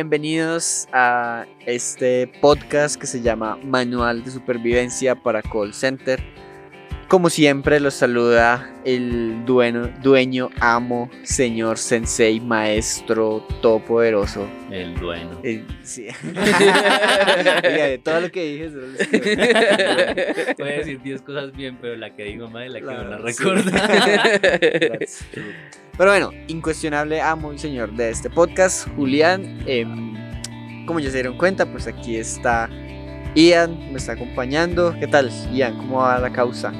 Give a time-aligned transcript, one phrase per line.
[0.00, 6.22] Bienvenidos a este podcast que se llama Manual de Supervivencia para Call Center.
[7.08, 14.46] Como siempre los saluda el dueño, dueño, amo, señor, sensei, maestro, todopoderoso.
[14.70, 15.40] El dueño.
[15.42, 16.08] Eh, sí.
[17.62, 18.68] De todo lo que dije.
[18.68, 22.84] solo quiero- Puede decir 10 cosas bien, pero la que digo mal es la que
[22.84, 23.42] no la sí.
[23.42, 23.88] recuerda.
[24.98, 25.54] That's true.
[25.98, 29.62] Pero bueno, incuestionable amo y señor de este podcast, Julián.
[29.66, 30.14] Em,
[30.84, 32.68] como ya se dieron cuenta, pues aquí está
[33.34, 34.94] Ian, me está acompañando.
[35.00, 35.76] ¿Qué tal, Ian?
[35.78, 36.72] ¿Cómo va la causa?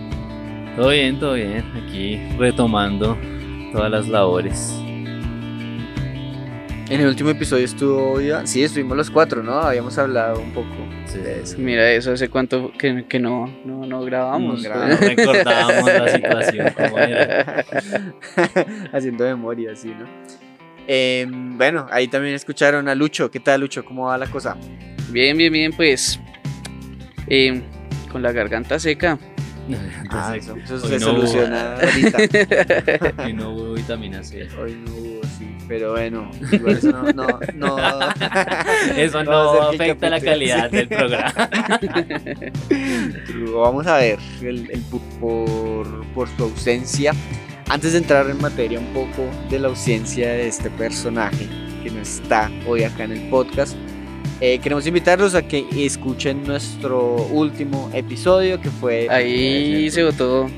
[0.76, 1.64] todo bien, todo bien.
[1.82, 3.16] Aquí retomando
[3.72, 4.74] todas las labores.
[6.88, 8.46] En el último episodio estuvo Ian.
[8.46, 9.54] Sí, estuvimos los cuatro, ¿no?
[9.54, 10.68] Habíamos hablado un poco
[11.06, 11.54] Sí.
[11.58, 14.62] Mira, eso hace cuánto que, que no, no, no grabamos.
[14.62, 15.00] No No grabamos.
[15.00, 16.66] recordábamos la situación
[16.98, 17.64] era.
[18.92, 20.06] Haciendo memoria, sí, ¿no?
[20.88, 23.30] Em, bueno, ahí también escucharon a Lucho.
[23.30, 23.84] ¿Qué tal, Lucho?
[23.84, 24.56] ¿Cómo va la cosa?
[25.10, 26.20] Bien, bien, bien, pues.
[27.28, 27.62] eh,
[28.10, 29.18] con la garganta seca.
[30.10, 32.18] Ah, eso, eso hoy se no hubo- soluciona ahorita.
[33.28, 34.48] Y no hubo vitamina C.
[34.60, 37.76] Hoy no hubo, sí, pero bueno, igual eso no, no, no,
[38.96, 41.32] Eso no afecta la calidad del programa.
[43.54, 44.68] Vamos a ver el,
[45.20, 47.12] por, por su ausencia.
[47.68, 51.48] Antes de entrar en materia un poco de la ausencia de este personaje
[51.82, 53.74] que no está hoy acá en el podcast,
[54.40, 60.48] eh, queremos invitarlos a que escuchen nuestro último episodio que fue Ahí se votó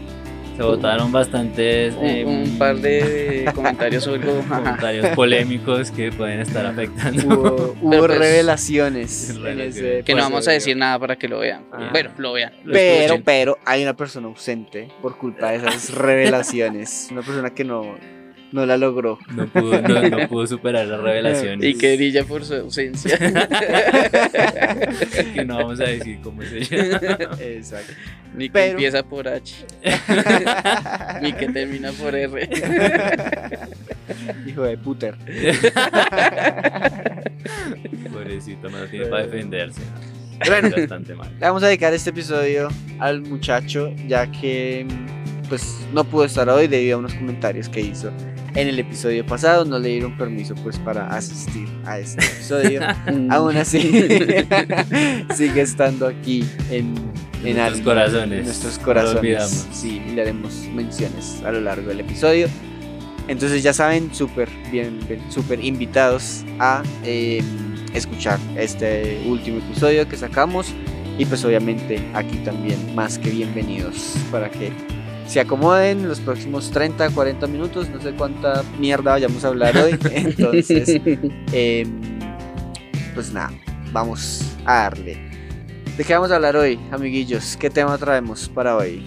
[0.57, 6.67] Se votaron bastantes un, eh, un par de, comentarios sobre comentarios polémicos que pueden estar
[6.67, 7.25] afectando.
[7.29, 9.31] hubo, hubo pues, revelaciones.
[9.31, 10.55] en ese Que no vamos a episodio.
[10.55, 11.65] decir nada para que lo vean.
[11.72, 11.91] Ah.
[11.93, 12.53] Bueno, lo vean.
[12.65, 13.22] lo Pero, escuchen.
[13.25, 17.09] pero hay una persona ausente por culpa de esas revelaciones.
[17.12, 17.95] Una persona que no,
[18.53, 19.19] no la logró.
[19.34, 21.69] No pudo, no, no pudo superar las revelaciones.
[21.69, 23.16] Y que brilla por su ausencia.
[25.34, 27.00] que no vamos a decir cómo se llama.
[27.41, 27.92] Exacto.
[28.34, 29.54] Ni que Pero- empieza por H.
[31.22, 32.48] Ni que termina por R.
[34.47, 35.16] Hijo de puter.
[38.12, 39.80] Pobrecito, no lo tiene para defenderse.
[40.47, 40.70] Bueno.
[40.76, 41.30] Bastante mal.
[41.32, 42.69] Le vamos a dedicar este episodio
[43.00, 44.86] al muchacho, ya que
[45.48, 48.12] pues no pudo estar hoy debido a unos comentarios que hizo
[48.54, 49.64] en el episodio pasado.
[49.64, 52.81] No le dieron permiso pues para asistir a este episodio.
[53.31, 53.81] Aún así,
[55.34, 56.94] sigue estando aquí en,
[57.44, 58.38] en nuestros alma, corazones.
[58.41, 59.19] en nuestros corazones.
[59.20, 59.66] olvidamos.
[59.72, 62.48] Sí, y le haremos menciones a lo largo del episodio.
[63.28, 67.42] Entonces ya saben, súper bien, bien- súper invitados a eh,
[67.92, 70.69] escuchar este último episodio que sacamos.
[71.19, 74.70] Y pues obviamente aquí también más que bienvenidos para que
[75.28, 77.89] se acomoden los próximos 30, 40 minutos.
[77.91, 79.97] No sé cuánta mierda vayamos a hablar hoy.
[80.11, 80.89] Entonces,
[81.53, 82.00] Em,
[83.15, 83.53] pues nada,
[83.93, 85.19] vamos a darle.
[85.97, 87.56] ¿De qué vamos a hablar hoy, amiguillos?
[87.56, 89.03] ¿Qué tema traemos para hoy?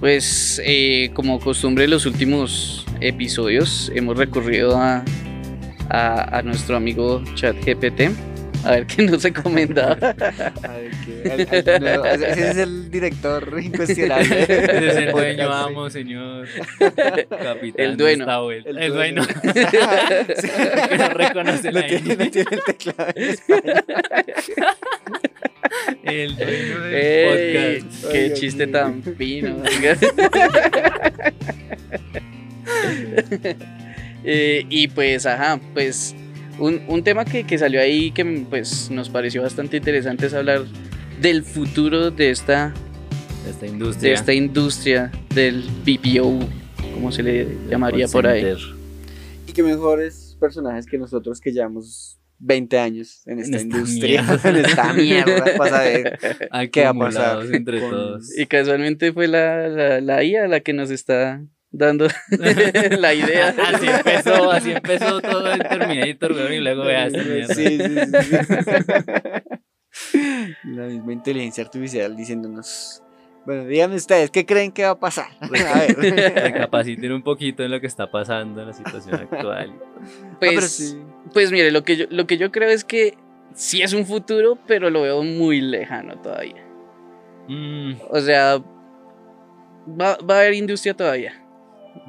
[0.00, 5.04] Pues eh, como costumbre en los últimos episodios hemos recurrido a,
[5.90, 8.10] a, a nuestro amigo ChatGPT
[8.64, 9.92] a ver qué nos recomendaba.
[10.00, 11.30] A ver, ¿qué?
[11.30, 14.42] Al- al nuevo- ese es el director incuestionable.
[14.42, 16.48] Ese es el dueño, amo, señor.
[16.78, 17.84] Capitán.
[17.86, 18.24] El dueño.
[18.24, 18.66] Stowell.
[18.66, 19.22] El El, dueño.
[19.22, 19.54] dueño.
[20.36, 20.48] Sí.
[20.88, 23.12] que no reconoce Lo la tiene, tiene el teclado.
[26.02, 28.12] El dueño del Ey, podcast.
[28.12, 28.72] qué Ay, chiste mío.
[28.78, 29.56] tan fino.
[34.24, 36.14] Eh, y pues, ajá, pues
[36.60, 40.62] un, un tema que, que salió ahí que pues nos pareció bastante interesante es hablar
[41.20, 42.72] del futuro de esta,
[43.48, 44.14] Esta de industria.
[44.14, 46.38] esta industria del BPO,
[46.94, 48.46] como se le llamaría por ahí.
[49.46, 54.48] Y qué mejores personajes que nosotros que llevamos 20 años en esta, esta industria, mierda.
[54.50, 56.18] en esta mierda, para saber
[56.72, 58.38] ¿Qué va a pasar entre con- todos.
[58.38, 62.06] Y casualmente fue la, la, la IA la que nos está dando
[62.98, 63.54] la idea.
[63.72, 67.54] Así empezó, así empezó todo en Terminator, weón, y luego vea esta mierda.
[67.54, 68.00] Sí, sí, sí,
[68.64, 69.50] sí.
[70.64, 73.02] La misma inteligencia artificial diciéndonos.
[73.46, 75.26] Bueno, díganme ustedes, ¿qué creen que va a pasar?
[75.40, 75.96] A ver.
[76.34, 79.72] Recapaciten un poquito en lo que está pasando en la situación actual.
[79.74, 80.98] No, Pues, sí.
[81.32, 83.16] pues mire, lo que, yo, lo que yo creo es que
[83.54, 86.62] sí es un futuro, pero lo veo muy lejano todavía.
[87.48, 88.58] Mm, O sea,
[89.88, 91.32] va, va a haber industria todavía.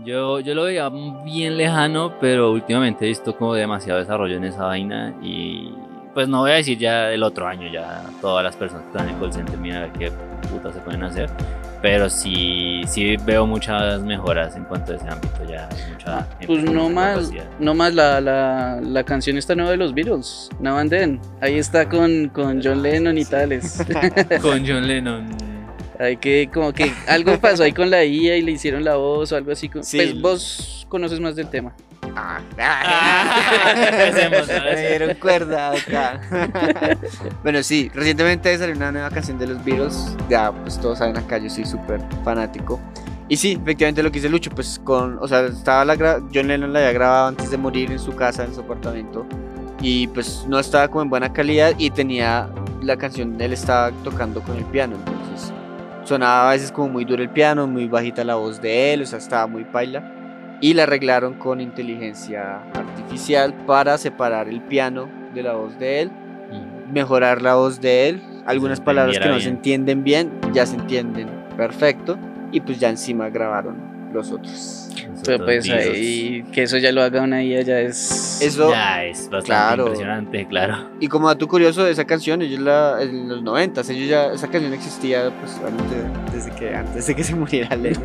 [0.03, 4.65] Yo, yo lo veía bien lejano, pero últimamente he visto como demasiado desarrollo en esa
[4.65, 5.73] vaina y
[6.13, 9.09] pues no voy a decir ya el otro año, ya todas las personas que están
[9.09, 10.11] en call center, mira qué
[10.51, 11.29] puta se pueden hacer.
[11.81, 15.43] pero sí, sí veo muchas mejoras en cuanto a ese ámbito.
[15.49, 19.71] Ya hay mucha gente Pues no más, no más la, la, la canción esta nueva
[19.71, 21.21] de los Beatles, Now and Then.
[21.39, 23.83] Ahí está con, con John Lennon y tales.
[24.41, 25.50] Con John Lennon.
[26.01, 29.31] Hay que, como que algo pasó ahí con la IA y le hicieron la voz
[29.31, 29.69] o algo así.
[29.69, 29.97] con- Sí.
[29.97, 31.73] Pues vos conoces más del tema.
[32.15, 32.41] Ah,
[34.31, 34.73] ¿no?
[34.75, 36.19] Me dieron cuerda acá.
[37.43, 40.15] bueno, sí, recientemente salió una nueva canción de los Beatles.
[40.29, 42.79] Ya, pues todos saben acá, yo soy súper fanático.
[43.29, 45.95] Y sí, efectivamente lo que dice Lucho, pues con, o sea, estaba la
[46.33, 49.25] John Lennon la había grabado antes de morir en su casa, en su apartamento.
[49.81, 52.49] Y pues no estaba como en buena calidad y tenía
[52.81, 55.53] la canción, él estaba tocando con el piano, entonces
[56.11, 59.05] sonaba a veces como muy duro el piano, muy bajita la voz de él, o
[59.05, 60.03] sea, estaba muy paila.
[60.59, 66.11] Y la arreglaron con inteligencia artificial para separar el piano de la voz de él,
[66.51, 66.91] Mm.
[66.91, 68.21] mejorar la voz de él.
[68.45, 72.17] Algunas palabras que no se entienden bien ya se entienden perfecto.
[72.51, 73.77] Y pues ya encima grabaron
[74.11, 74.87] los otros.
[75.23, 75.87] Pero pues Beatles.
[75.93, 78.39] ahí, que eso ya lo haga una IA ya es...
[78.41, 79.83] Eso, Ya es bastante claro.
[79.83, 80.89] impresionante, claro.
[80.99, 84.73] y como dato curioso esa canción, ellos la, en los 90 ellos ya, esa canción
[84.73, 85.95] existía pues obviamente
[86.33, 88.01] desde que, antes de que se muriera Lennon.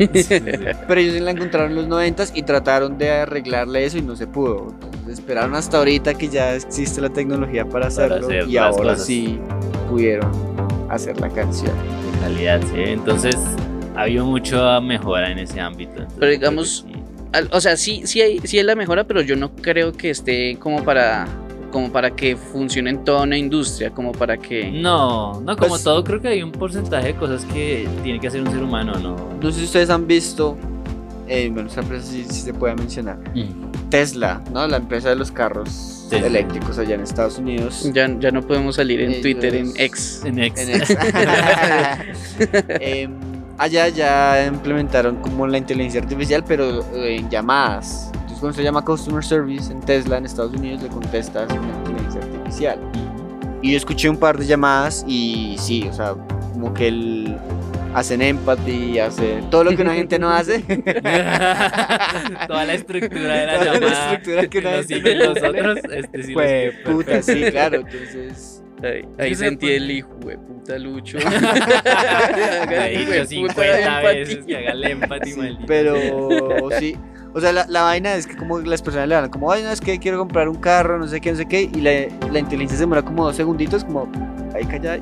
[0.89, 4.27] Pero ellos la encontraron en los 90 y trataron de arreglarle eso y no se
[4.27, 4.69] pudo.
[4.73, 9.07] Entonces esperaron hasta ahorita que ya existe la tecnología para hacerlo hacer y ahora cosas.
[9.07, 9.39] sí
[9.89, 10.31] pudieron
[10.91, 11.73] hacer la canción.
[11.73, 12.81] de calidad, sí.
[12.85, 13.37] Entonces,
[13.97, 15.93] ha habido mucha mejora en ese ámbito.
[15.93, 16.93] entonces, Pero digamos, sí.
[17.33, 20.11] Al- O sea, sí, sí, hay, sí es la mejora, pero yo no creo que
[20.11, 21.27] esté como para
[21.73, 24.71] como para que funcione en toda una industria, como para que...
[24.71, 28.29] No, no, como Pues- todo, creo que hay un porcentaje de cosas que tiene que
[28.29, 29.17] hacer un ser humano, ¿no?
[29.43, 30.57] No sé si ustedes han visto,
[31.29, 33.19] eh, bueno, esta empresa sí, sí se puede mencionar,
[33.91, 34.67] Tesla, ¿no?
[34.69, 36.17] La empresa de los carros sí.
[36.17, 37.91] eléctricos allá en Estados Unidos.
[37.93, 40.23] Ya, ya no podemos salir en Ellos- Twitter, en X.
[40.25, 40.61] En ex.
[40.61, 40.97] En ex.
[42.81, 43.11] Em,
[43.59, 48.11] allá ya implementaron como la inteligencia artificial, pero en llamadas.
[48.13, 52.21] Entonces, cuando se llama Customer Service en Tesla en Estados Unidos, le contestas una inteligencia
[52.21, 52.79] artificial.
[53.63, 56.15] Y yo escuché un par de llamadas y sí, o sea,
[56.53, 57.37] como que el,
[57.97, 60.61] hacen empathy, hace todo lo que una gente no hace.
[62.47, 65.49] Toda la estructura de la Toda la llamada estructura que una gente no los hace.
[65.49, 67.77] otros, este sí los puta, sí, claro.
[67.77, 71.19] Entonces, Ahí, ahí sentí el hijo de puta Lucho.
[72.99, 74.47] Dicho de 50 puta veces empatía.
[74.47, 75.65] que haga el empathy, sí, maldito.
[75.67, 75.97] pero
[76.79, 76.97] sí.
[77.35, 79.71] O sea, la, la vaina es que como las personas le hablan, como, ay, no,
[79.71, 81.91] es que quiero comprar un carro, no sé qué, no sé qué, y la,
[82.33, 84.11] la inteligencia se demora como dos segunditos, como,
[84.55, 84.99] ahí calla.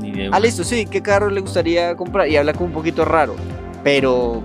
[0.00, 2.28] Ni de Ah, listo, sí, ¿qué carro le gustaría comprar?
[2.28, 3.36] Y habla como un poquito raro,
[3.82, 4.42] pero,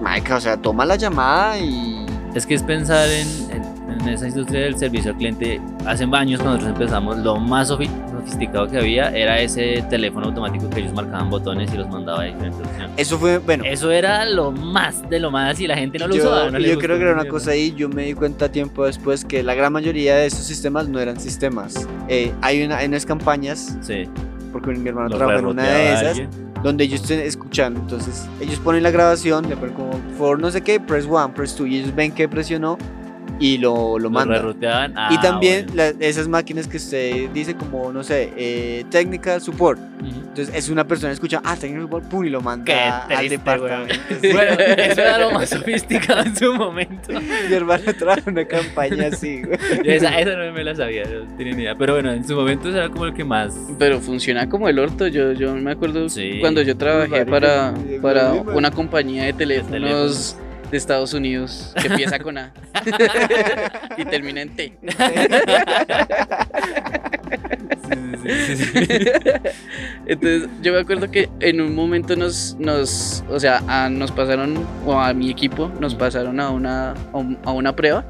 [0.00, 2.04] marica, o sea, toma la llamada y...
[2.34, 3.67] Es que es pensar en, en-
[4.00, 5.60] en esa industria del servicio al cliente.
[5.86, 10.68] Hace años cuando nosotros empezamos, lo más sofi- sofisticado que había era ese teléfono automático
[10.70, 12.90] que ellos marcaban botones y los mandaba a diferentes opciones.
[12.96, 16.14] Eso fue, bueno, Eso era lo más de lo más y la gente no lo
[16.16, 16.50] yo, usaba.
[16.50, 19.42] no yo creo que era una cosa ahí, yo me di cuenta tiempo después que
[19.42, 21.86] la gran mayoría de esos sistemas no eran sistemas.
[22.08, 24.04] Eh, hay, una, hay unas campañas, Sí,
[24.52, 26.20] porque mi hermano trabaja en una de esas,
[26.62, 27.78] donde ellos estén escuchando.
[27.80, 31.54] Entonces, ellos ponen la grabación, le ponen como for no sé qué, press one, press
[31.54, 32.76] two, y ellos ven que presionó
[33.40, 34.56] y lo, lo mandan.
[34.60, 35.82] y Ah, también bueno.
[35.98, 39.78] la- esas máquinas que usted dice como, no sé, eh, technical support.
[40.00, 40.08] Ujú.
[40.28, 43.36] Entonces, es una persona escucha, ah, technical support, pum, y lo manda Qué al triste,
[43.38, 43.94] departamento.
[44.32, 47.12] Bueno, eso era lo más sofisticado en su momento.
[47.48, 49.58] Mi hermano trabaja una campaña así, güey.
[49.84, 51.74] Esa, esa no me la sabía, no tenía ni idea.
[51.76, 53.54] Pero bueno, en su momento era como el que más.
[53.78, 55.06] Pero funciona como el orto.
[55.08, 56.38] Yo, yo me acuerdo Sí.
[56.40, 60.36] cuando yo trabajé para, para güey, una compañía de teléfonos teléfonos.
[60.70, 62.52] De Estados Unidos que empieza con A
[63.96, 64.78] y termina en T.
[68.28, 68.88] Sí, sí, sí.
[70.06, 74.66] Entonces, yo me acuerdo que en un momento nos, nos o sea, a- nos pasaron,
[74.86, 78.04] o a mi equipo, nos pasaron a una, a un- a una prueba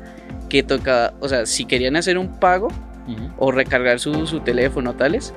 [0.49, 2.69] que tocaba, o sea, si querían hacer un pago
[3.07, 3.31] Ujú.
[3.37, 5.35] o recargar su, su teléfono tales,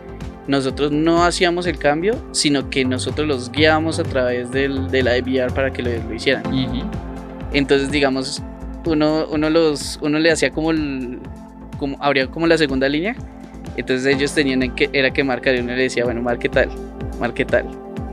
[0.48, 5.18] nosotros no hacíamos el cambio, sino que nosotros los guiábamos a través del, de la
[5.18, 6.46] IVR para que lo, lo hicieran.
[6.48, 6.82] Ujú.
[7.54, 8.42] Entonces, digamos,
[8.86, 11.20] uno, uno, los, uno le hacía como, el,
[11.78, 13.16] como, abría como la segunda línea.
[13.78, 16.70] Entonces ellos tenían que, era que marcar y uno le decía, bueno, marque tal,
[17.20, 17.66] marque tal.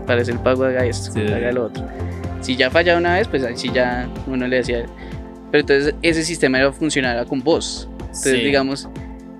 [0.06, 1.20] Para hacer el pago haga esto, Sí.
[1.20, 1.84] haga lo otro.
[2.40, 4.86] Si ya fallaba una vez, pues ahí sí ya uno le decía.
[5.50, 7.88] Pero entonces ese sistema era funcionara con voz.
[8.00, 8.44] Entonces, Sí.
[8.44, 8.88] digamos,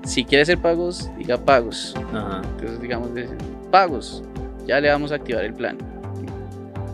[0.04, 1.94] si quiere hacer pagos, diga pagos.
[2.12, 2.42] Ajá.
[2.56, 3.08] Entonces, digamos,
[3.70, 4.22] pagos.
[4.66, 5.78] Ya le vamos a activar el plan.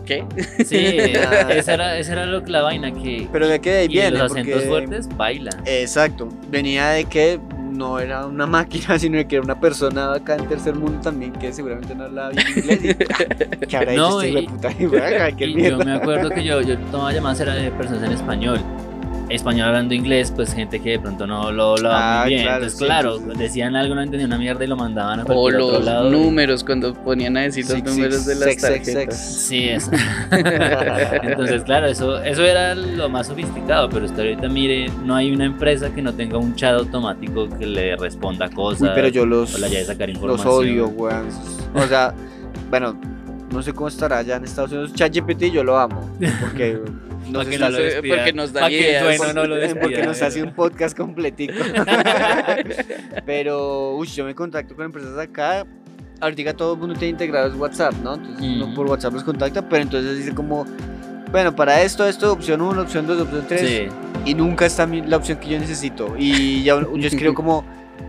[0.05, 0.23] ¿Qué?
[0.65, 0.75] Sí,
[1.49, 3.27] esa era, esa era lo, la vaina que.
[3.31, 4.11] Pero de qué de ahí y viene.
[4.11, 5.49] los acentos porque- fuertes, baila.
[5.65, 6.29] Exacto.
[6.49, 7.39] Venía de que
[7.71, 11.51] no era una máquina, sino que era una persona acá en tercer mundo también que
[11.51, 12.79] seguramente no hablaba bien inglés.
[12.83, 14.71] Y, que habrá No, este hijo de puta?
[14.79, 15.83] Y, "Venga, qué Y yo mierda".
[15.85, 18.59] me acuerdo que yo, yo tomaba llamadas era de personas en español.
[19.29, 22.43] Español hablando inglés, pues gente que de pronto no lo hablaba Ah, muy bien.
[22.43, 25.25] claro, Entonces, sí, claro, decían algo, no entendían una mierda y lo mandaban a O
[25.25, 26.09] cualquier otro los lado.
[26.11, 29.17] números, cuando ponían a decir los números six, de las sex, sex, tarjetas.
[29.33, 29.47] sex.
[29.47, 29.89] Sí, es.
[31.23, 35.45] Entonces, claro, eso, eso era lo más sofisticado, pero usted ahorita mire, no hay una
[35.45, 38.81] empresa que no tenga un chat automático que le responda cosas.
[38.83, 41.27] Uy, pero yo los, o la llave de sacar los odio, weón.
[41.73, 42.13] O sea,
[42.69, 42.95] bueno,
[43.51, 44.93] no sé cómo estará allá en Estados Unidos.
[44.93, 46.09] ChatGPT yo lo amo.
[46.41, 46.79] Porque
[47.29, 48.15] no Pa' sé que si no no lo sé- despida.
[48.15, 49.81] porque nos da que dueño no lo despida.
[49.81, 51.53] porque nos hace un podcast completico.
[53.25, 55.65] Pero, uy, yo me contacto con empresas acá.
[56.21, 58.15] Ahorita todo el mundo tiene integrado es WhatsApp, ¿no?
[58.15, 58.75] Entonces uno Ujú.
[58.75, 60.65] por WhatsApp los contacta, pero entonces dice como,
[61.31, 63.61] bueno, para esto, esto, opción 1, opción 2, opción 3.
[63.61, 63.87] Sí.
[64.25, 66.15] Y nunca está la opción que yo necesito.
[66.17, 67.65] Y ya yo escribo como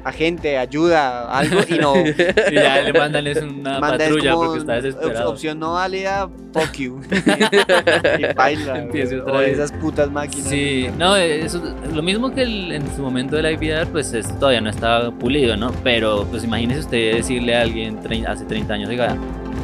[0.06, 1.94] agente, ayuda, algo, y no.
[2.50, 5.30] Y ya le mandan es una Manda patrulla porque está desesperado.
[5.30, 7.00] opción no válida, fuck you.
[8.18, 8.78] y baila.
[8.82, 9.54] Empieza otra vez.
[9.54, 10.48] esas putas máquinas.
[10.48, 11.62] Sí, no, eso,
[11.94, 15.10] lo mismo que el- en su momento de la IVR, pues esto todavía no está
[15.10, 15.72] pulido, ¿no?
[15.82, 19.16] Pero pues imagínese usted decirle a alguien hace 30 años, oiga,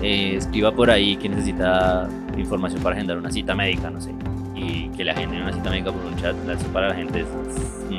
[0.02, 4.10] eh, escriba por ahí que necesita información para agendar una cita médica, no sé,
[4.56, 7.26] y que le agenden una cita médica por un chat, eso para la gente es-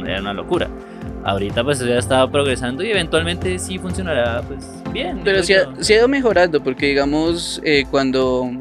[0.05, 0.67] era una locura.
[1.25, 5.21] Ahorita pues ya estaba progresando y eventualmente sí funcionará pues bien.
[5.23, 8.51] Pero se ha, se ha ido mejorando porque digamos eh, cuando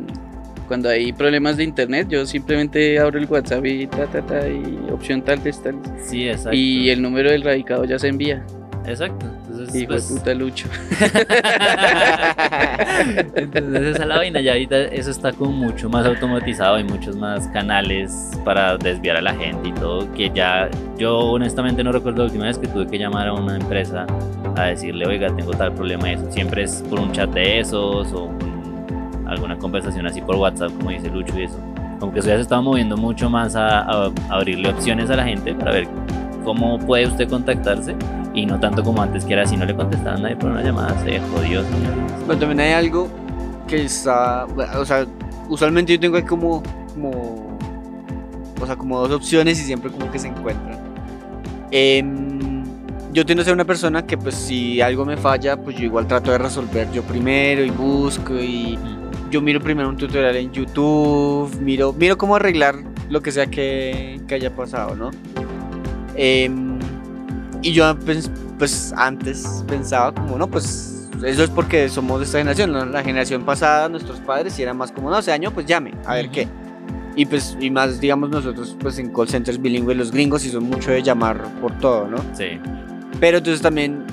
[0.68, 4.78] cuando hay problemas de internet yo simplemente abro el WhatsApp y ta ta ta y
[4.90, 6.56] opción tal tal tal Sí, exacto.
[6.56, 8.44] y el número del radicado ya se envía.
[8.86, 9.26] Exacto.
[9.74, 10.68] Entonces, Hijo pues, de puta Lucho.
[13.34, 17.16] Entonces esa es la vaina, ya ahorita eso está como mucho más automatizado, hay muchos
[17.16, 22.18] más canales para desviar a la gente y todo, que ya yo honestamente no recuerdo
[22.20, 24.06] la última vez que tuve que llamar a una empresa
[24.56, 28.12] a decirle, oiga, tengo tal problema y eso, siempre es por un chat de esos
[28.12, 31.58] o un- alguna conversación así por WhatsApp, como dice Lucho y eso.
[31.98, 35.16] Como que eso ya se estaba moviendo mucho más a, a- a abrirle opciones a
[35.16, 35.86] la gente para ver
[36.44, 37.94] cómo puede usted contactarse
[38.34, 40.98] y no tanto como antes que era si no le contestaban nadie por una llamada,
[41.02, 42.38] se jodió, señor.
[42.38, 43.08] También hay algo
[43.66, 44.46] que está,
[44.78, 45.06] o sea,
[45.48, 46.62] usualmente yo tengo ahí como,
[46.94, 47.58] como,
[48.60, 50.78] o sea, como dos opciones y siempre como que se encuentran.
[51.70, 52.64] Em,
[53.12, 56.06] yo tiendo a ser una persona que pues si algo me falla, pues yo igual
[56.06, 58.78] trato de resolver yo primero y busco y
[59.30, 62.76] yo miro primero un tutorial en YouTube, miro, miro cómo arreglar
[63.08, 65.10] lo que sea que, que haya pasado, ¿no?
[66.14, 66.71] Em,
[67.62, 72.38] y yo pues, pues antes pensaba como, no, pues eso es porque somos de esta
[72.38, 72.84] generación, ¿no?
[72.84, 76.14] la generación pasada, nuestros padres, si era más como, no, ese año pues llame, a
[76.14, 76.34] ver Ujú.
[76.34, 76.48] qué.
[77.14, 80.64] Y pues, y más, digamos, nosotros pues en call centers bilingües, los gringos, y son
[80.64, 82.16] mucho de llamar por todo, ¿no?
[82.32, 82.58] Sí.
[83.20, 84.04] Pero entonces también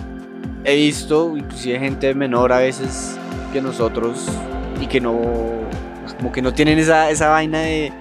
[0.66, 3.18] he visto, inclusive gente menor a veces
[3.54, 4.28] que nosotros
[4.82, 5.18] y que no,
[6.20, 7.92] como que no tienen esa, esa vaina de,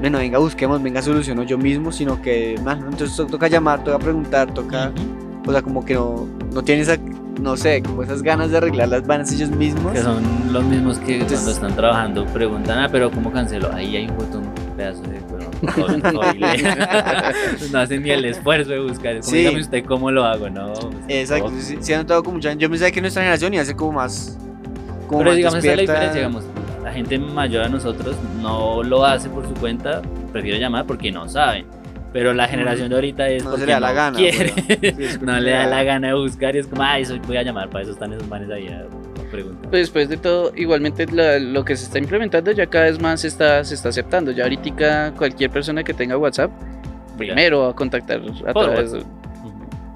[0.00, 3.98] bueno, venga, busquemos, venga, soluciono yo mismo, sino que, man, entonces to- toca llamar, toca
[3.98, 4.92] preguntar, toca,
[5.46, 6.96] o sea, como que no, no tienen esa,
[7.40, 9.92] no sé, como esas ganas de arreglar las vainas ellos mismos.
[9.92, 13.70] Que son los mismos que Entonces- cuando están trabajando preguntan, ah, pero ¿cómo cancelo?
[13.74, 15.20] Ahí hay un botón, un pedazo de
[16.16, 16.46] horrible.
[17.72, 19.22] no hacen ni el esfuerzo de buscar.
[19.22, 19.36] Sí.
[19.36, 20.72] dígame usted cómo lo hago, ¿no?
[21.08, 21.62] Exacto, tampoco.
[21.62, 23.92] sí, sí he notado como mucha yo pensaba que nuestra generación iba a ser como
[23.92, 24.38] más,
[25.06, 26.44] como Pero más digamos, esa es la diferencia, digamos,
[26.86, 30.02] la gente mayor a nosotros no lo hace por su cuenta,
[30.32, 31.64] prefiere llamar porque no sabe.
[32.12, 34.48] Pero la generación de ahorita es No porque se le da la no gana, quiere.
[34.50, 37.42] Sí, no le da la gana de buscar y es como, ay, soy, voy a
[37.42, 38.84] llamar, para eso están esos manes ahí a,
[39.32, 39.68] preguntar.
[39.68, 43.22] Pues después de todo, igualmente la- lo que se está implementando ya cada vez más
[43.22, 44.30] se está, se está aceptando.
[44.30, 46.52] Ya ahorita cualquier persona que tenga WhatsApp,
[47.18, 49.08] primero va a contactar a Por través, WhatsApp.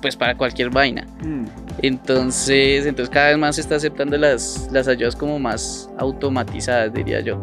[0.03, 1.07] pues para cualquier vaina.
[1.23, 1.45] mm.
[1.83, 7.21] Entonces, entonces cada vez más se está aceptando las, las ayudas como más automatizadas, diría
[7.21, 7.41] yo.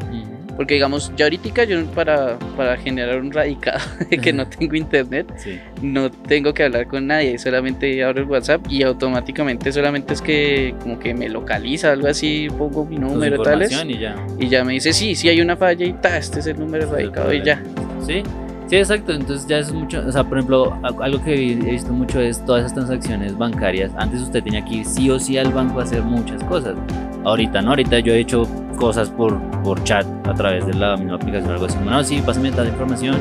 [0.55, 3.79] Porque digamos, ya ahorita yo para, para generar un radicado
[4.09, 5.59] de que no tengo internet, Sí.
[5.83, 10.73] no tengo que hablar con nadie, solamente abro el WhatsApp y automáticamente solamente es que
[10.81, 14.15] como que me localiza, algo así, pongo mi número tales y ya.
[14.39, 16.85] y ya me dice, sí, sí hay una falla y ta, este es el número
[16.85, 17.61] Ese es el radicado y ya.
[18.03, 18.23] Sí,
[18.67, 19.11] sí, exacto.
[19.13, 20.03] Entonces ya es mucho.
[20.07, 23.91] O sea, por ejemplo, algo que he visto mucho es todas esas transacciones bancarias.
[23.97, 26.75] Antes usted tenía que ir sí o sí al banco a hacer muchas cosas.
[27.23, 28.47] Ahorita no, ahorita yo he hecho
[28.77, 31.77] cosas por, por chat a través de la misma aplicación, algo así.
[31.83, 33.15] No, sí, pásame tal información.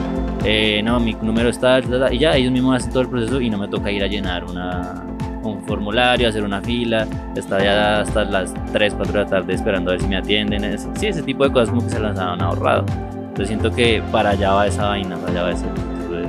[0.45, 3.41] eh, no, mi número está, ta, ta", y ya ellos mismos hacen todo el proceso
[3.41, 5.05] y no me toca ir a llenar una,
[5.43, 9.91] un formulario, hacer una fila, estar ya hasta las 3, 4 de la tarde esperando
[9.91, 10.79] a ver si me atienden.
[10.79, 12.85] sí, ese tipo de cosas como que se las han ahorrado.
[13.39, 15.65] Yo siento que para allá va esa vaina, para allá va ese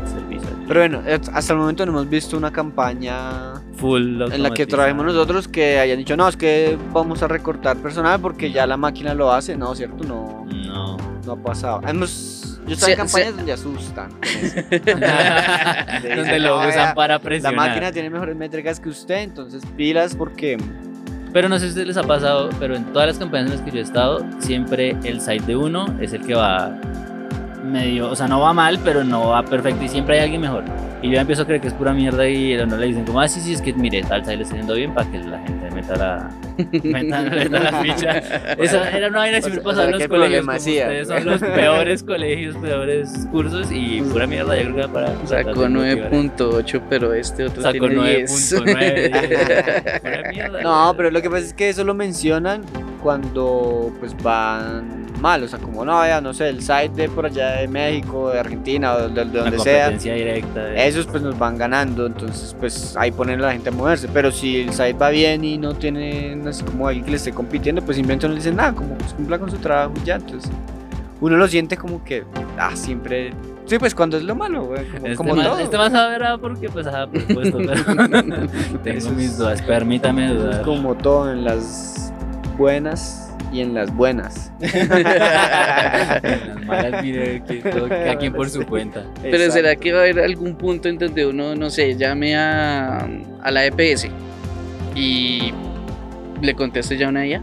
[0.08, 0.50] servicio.
[0.68, 1.02] Pero bueno,
[1.34, 5.80] hasta el momento no hemos visto una campaña full en la que trabajemos nosotros que
[5.80, 9.56] hayan dicho, no, es que vamos a recortar personal porque ya la máquina lo hace,
[9.56, 10.04] no, ¿cierto?
[10.06, 10.98] No, No.
[11.26, 11.80] no ha pasado.
[11.88, 14.10] Hemos, yo estaba Sí, en campañas donde asustan.
[16.16, 17.56] Donde lo "No, usan para La presionar.
[17.56, 20.58] máquina tiene mejores métricas que usted, entonces pilas porque
[21.34, 23.58] Pero no sé si a ustedes les ha pasado, pero en todas las campañas en
[23.58, 26.72] las que yo he estado, siempre el site de uno es el que va
[27.64, 30.64] medio, o sea, no va mal, pero no va perfecto y siempre hay alguien mejor.
[31.02, 33.22] Y yo empiezo a creer que es pura mierda y a uno le dicen como,
[33.22, 35.40] ah, sí, sí, es que mire, tal site le está yendo bien para que la
[35.40, 36.32] gente meta la,
[36.84, 38.18] meta, meta la ficha.
[38.58, 40.46] Eso era una vaina que siempre pasaba en los ¿qué colegios.
[40.46, 44.56] como ustedes son los peores colegios, peores cursos y pura mierda.
[44.56, 45.28] Yo creo que era para...
[45.28, 46.12] Sacó de motivar.
[46.12, 48.56] 9.8, pero este otro Sacó tiene 10.
[48.56, 50.02] 9.9.
[50.02, 50.62] Pura mierda.
[50.62, 52.64] No, pero lo que pasa es que eso lo mencionan
[53.04, 57.26] cuando pues van mal, o sea, como no, ya no sé, el site de por
[57.26, 60.74] allá de México, de Argentina o de, de donde sea, competencia directa.
[60.88, 64.32] Esos pues nos van ganando, entonces pues ahí ponen a la gente a moverse, pero
[64.32, 67.82] si el site va bien y no tiene así como alguien que le esté compitiendo,
[67.82, 70.52] pues simplemente no le dicen nada, como pues cumpla con su trabajo ya, entonces
[71.20, 72.24] uno lo siente como que,
[72.58, 73.32] ah, siempre,
[73.66, 75.60] sí, pues cuando es lo malo, güey, como, Este como más, todo.
[75.60, 78.48] este más saberá porque pues ajá, por supuesto, pero
[78.84, 80.62] tengo mis dudas, permítame dudar.
[80.64, 82.14] Como todo en las
[82.58, 84.52] buenas y en las buenas.
[84.62, 89.04] En las malas mire que todo- cada quien por su cuenta.
[89.22, 89.54] Pero Exacto.
[89.54, 93.08] ¿será que va a haber algún punto en donde uno, no sé, llame a,
[93.42, 94.08] a la EPS
[94.96, 95.54] y
[96.42, 97.42] le conteste ya una IA?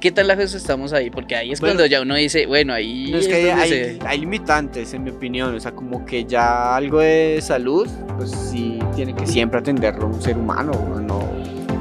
[0.00, 1.10] ¿Qué tan lejos estamos ahí?
[1.10, 3.98] Porque ahí es Bueno, cuando ya uno dice, bueno, ahí No, es que hay- se-
[4.06, 5.54] hay limitantes, en mi opinión.
[5.54, 10.22] O sea, como que ya algo de salud, pues sí tiene que siempre atenderlo un
[10.22, 10.72] ser humano.
[11.06, 11.28] No,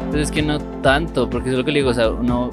[0.10, 2.50] Pues es que no tanto, porque es lo que le digo, o sea, uno,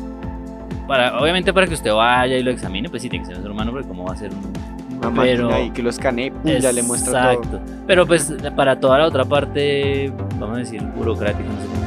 [0.86, 3.42] para, obviamente para que usted vaya y lo examine, pues sí tiene que ser un
[3.42, 4.98] ser humano, porque cómo va a ser un...
[4.98, 7.42] una Pero- máquina ahí que lo escanee, pum, ya le muestra todo.
[7.42, 7.60] Exacto.
[7.86, 11.86] Pero pues para toda la otra parte, vamos a decir, burocrática, no sé cómo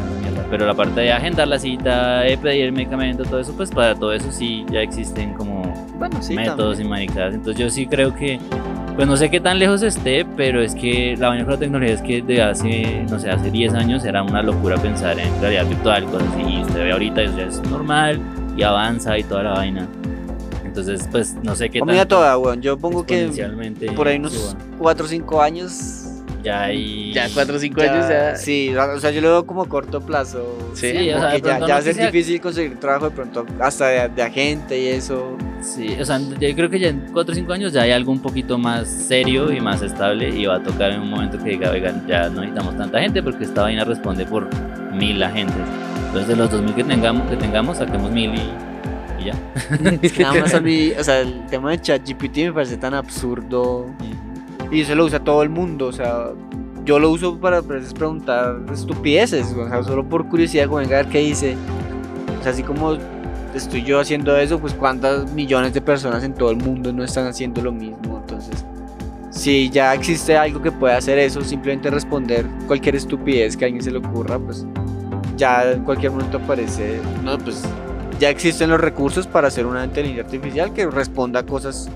[0.49, 3.93] pero la parte de agendar la cita, de pedir el medicamento, todo eso, pues para
[3.93, 5.61] todo eso sí ya existen como
[5.99, 6.87] Bueno, sí, métodos también.
[6.87, 7.35] y maricadas.
[7.35, 8.39] Entonces yo sí creo que,
[8.99, 11.95] pues no sé qué tan lejos esté, pero es que la vaina con la tecnología
[11.95, 15.65] es que de hace, no sé, hace 10 años era una locura pensar en realidad
[15.67, 18.19] virtual, cosas así, y usted ve ahorita, eso ya es normal
[18.57, 19.87] y avanza y toda la vaina.
[20.65, 22.61] Entonces, pues no sé qué Comida toda, weón.
[22.61, 23.29] Yo pongo que
[23.95, 24.59] por ahí unos suba.
[24.79, 26.05] 4 o 5 años.
[26.43, 27.13] Ya hay...
[27.13, 28.35] ya 4 o 5 años ya...
[28.35, 30.57] Sí, o sea, yo lo veo como corto plazo.
[30.73, 33.15] Sí, Sí, o sea, ya, ya no va a ser sea- difícil conseguir trabajo de
[33.15, 35.37] pronto hasta de, de agente y eso.
[35.61, 38.11] Sí, o sea, yo creo que ya en 4 o 5 años ya hay algo
[38.11, 41.51] un poquito más serio y más estable y va a tocar en un momento que
[41.51, 44.47] diga, oigan, ya no necesitamos tanta gente porque esta vaina responde por
[44.93, 45.55] mil agentes.
[46.07, 49.33] Entonces de los 2000 que tengamos, que tengamos saquemos mil y, y ya.
[50.01, 52.93] Es que nada más a mí, o sea, el tema de ChatGPT me parece tan
[52.93, 53.87] absurdo.
[54.71, 56.27] Y eso lo usa todo el mundo, o sea,
[56.85, 60.99] yo lo uso para a veces preguntar estupideces, o sea, solo por curiosidad, como venga
[60.99, 61.57] a ver qué dice.
[62.39, 62.97] O sea, así como
[63.53, 67.27] estoy yo haciendo eso, pues cuántas millones de personas en todo el mundo no están
[67.27, 68.19] haciendo lo mismo.
[68.21, 68.65] Entonces,
[69.31, 73.83] si ya existe algo que pueda hacer eso, simplemente responder cualquier estupidez que a alguien
[73.83, 74.65] se le ocurra, pues
[75.37, 77.63] ya en cualquier momento aparece, no, pues
[78.19, 81.89] ya existen los recursos para hacer una inteligencia artificial que responda a cosas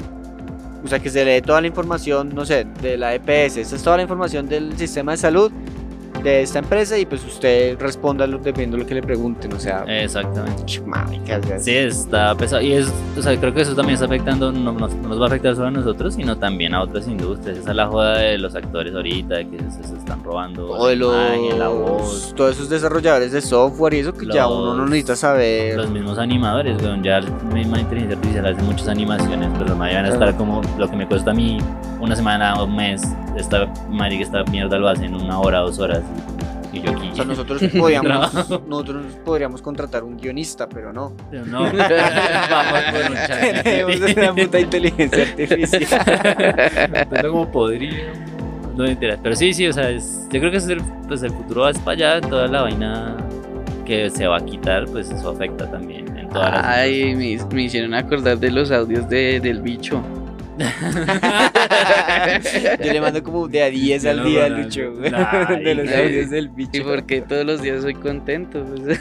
[0.84, 3.58] o sea, que se lee toda la información, no sé, de la EPS.
[3.58, 5.52] Esta es toda la información del sistema de salud
[6.24, 9.52] de esta empresa y pues usted responda dependiendo de lo que le pregunten.
[9.54, 10.64] O sea, Exactamente.
[11.60, 12.62] Sí, está pesado.
[12.62, 15.26] Y es, o sea, creo que eso también está afectando, no, no- no nos va
[15.26, 17.58] a afectar solo a nosotros, sino también a otras industrias.
[17.58, 20.88] Esa es la joda de los actores ahorita, de que se, se están robando o
[20.88, 22.34] de imagen, la los, voz.
[22.36, 25.76] todos esos desarrolladores de software y eso que ya uno no Los- necesita saber.
[25.76, 30.06] Los mismos animadores, weón, ya la misma inteligencia artificial hace muchas animaciones, pero no van
[30.06, 31.58] a estar como lo que me cuesta a mí
[32.00, 33.02] una semana o un mes.
[33.38, 36.02] Esta marica, esta mierda lo hace en una hora, dos horas.
[36.72, 37.10] Y, y yo aquí.
[37.12, 38.34] O sea, nosotros podríamos,
[38.68, 41.14] nosotros podríamos contratar un guionista, pero no.
[41.32, 43.64] Pero no, vamos por un chat.
[43.64, 45.86] Tenemos una puta inteligencia artificial.
[47.10, 48.18] Tanto como podríamos.
[48.76, 49.20] No me enteras.
[49.22, 51.72] Pero sí, sí, o sea, es- yo creo que es el, pues el futuro va
[51.74, 53.18] para allá, toda la vaina
[53.86, 57.64] que se va a quitar, pues eso afecta también en todas las Ay, me, me
[57.64, 60.02] hicieron acordar de los audios de, del bicho.
[62.84, 64.64] Yo le mando como de a 10 De al día, Ronaldo.
[64.68, 64.92] Lucho.
[65.64, 66.72] De los audios del bicho.
[66.74, 68.64] Y porque todos los días soy contento.
[68.66, 69.00] pues.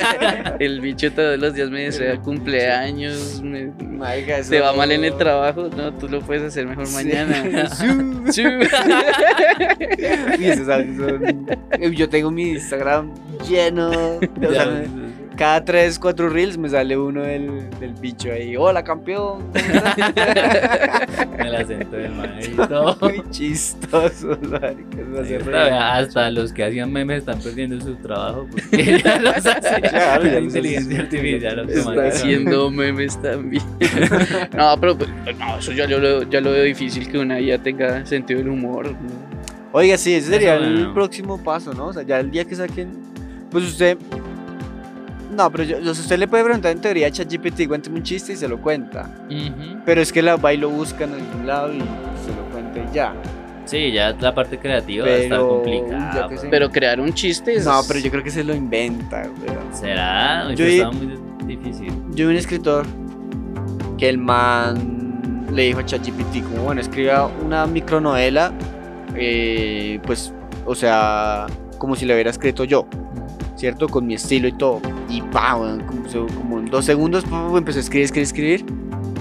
[0.58, 3.40] el bicho todos los días me desea cumpleaños.
[3.42, 3.70] me-
[4.48, 5.68] te va mal en el trabajo.
[5.76, 6.94] No, tú lo puedes hacer mejor Sí.
[6.94, 7.68] mañana.
[11.80, 13.12] Y Yo tengo mi Instagram
[13.48, 13.90] lleno.
[14.20, 14.82] de- o sea,
[15.38, 18.56] cada 3, 4 reels me sale uno del, del bicho ahí.
[18.56, 19.44] Hola, campeón.
[19.52, 22.96] ¿cómo estás?" El acento del man y todo.
[23.00, 29.18] Muy chistoso, me hace Hasta, los que hacían memes están perdiendo su trabajo porque ya
[29.20, 33.62] los hace Claro, ya la los inteligencia artificial Está haciendo memes también.
[34.56, 37.62] no, pero pues, no, eso ya lo, veo- ya lo veo difícil que una IA
[37.62, 38.90] tenga sentido del humor.
[38.90, 38.98] ¿no?
[39.72, 41.86] Oiga, sí, ese sería Eso, el próximo paso, ¿no?
[41.86, 42.90] O sea, ya el día que saquen.
[43.50, 43.96] Pues usted.
[45.38, 48.36] No, pero yo, usted le puede preguntar en teoría a ChatGPT, cuénteme un chiste y
[48.36, 49.08] se lo cuenta.
[49.86, 52.80] Pero es que la va y lo busca en algún lado y se lo cuenta
[52.80, 53.14] y ya.
[53.64, 56.26] Sí, ya la parte creativa va a estar Pero, complicada.
[56.26, 56.40] pues.
[56.40, 56.48] sé.
[56.50, 57.64] Pero crear un chiste es...
[57.66, 59.58] No, pero yo creo que se lo inventa, weón.
[59.74, 60.48] ¿Será?
[60.50, 61.92] Yo pero vi- está muy difícil.
[62.14, 62.84] Yo vi un escritor
[63.96, 68.52] que el man le dijo a ChatGPT como, bueno, escriba una micronovela,
[69.14, 70.32] eh, pues,
[70.66, 71.46] o sea,
[71.78, 72.86] como si la hubiera escrito yo,
[73.58, 73.88] ¿cierto?
[73.88, 74.80] Con mi estilo y todo.
[75.10, 75.58] Y pa,
[76.36, 78.64] como, en dos segundos pa, empezó a escribir, escribir, escribir.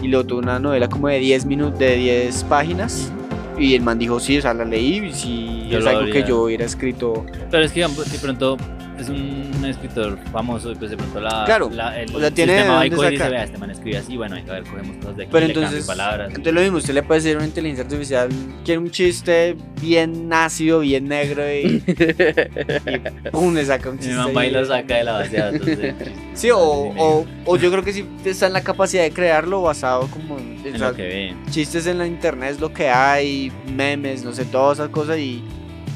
[0.01, 3.11] Y luego tuvo una novela como de 10 minutos, de 10 páginas.
[3.57, 6.13] Y el man dijo, sí, o sea, la leí y sí, Yo es algo habría-
[6.23, 7.25] que yo hubiera escrito.
[7.49, 8.57] Pero es que digamos, de pronto
[8.99, 12.53] es un escritor famoso y pues de pronto la, Claro, la- el o sea, tiene
[12.53, 15.17] sistema y y dice, vea, este man escribe así, bueno, venga, a ver, cogemos cosas
[15.17, 16.27] de aquí, Pero le cambio entonces, palabras.
[16.29, 18.29] entonces lo mismo, usted le puede decir a una inteligencia artificial,
[18.65, 24.13] quiere un chiste bien ácido, bien negro y, y pum, le saca un Y chiste.
[24.13, 25.67] mi mamá y lo saca de la base de datos.
[26.33, 30.07] Sí, o, o, o yo creo que sí está en la capacidad de crearlo basado
[30.07, 31.45] como en, En o sea, lo que ven.
[31.49, 35.41] chistes en la internet es lo que hay, memes, no sé, todas esas cosas y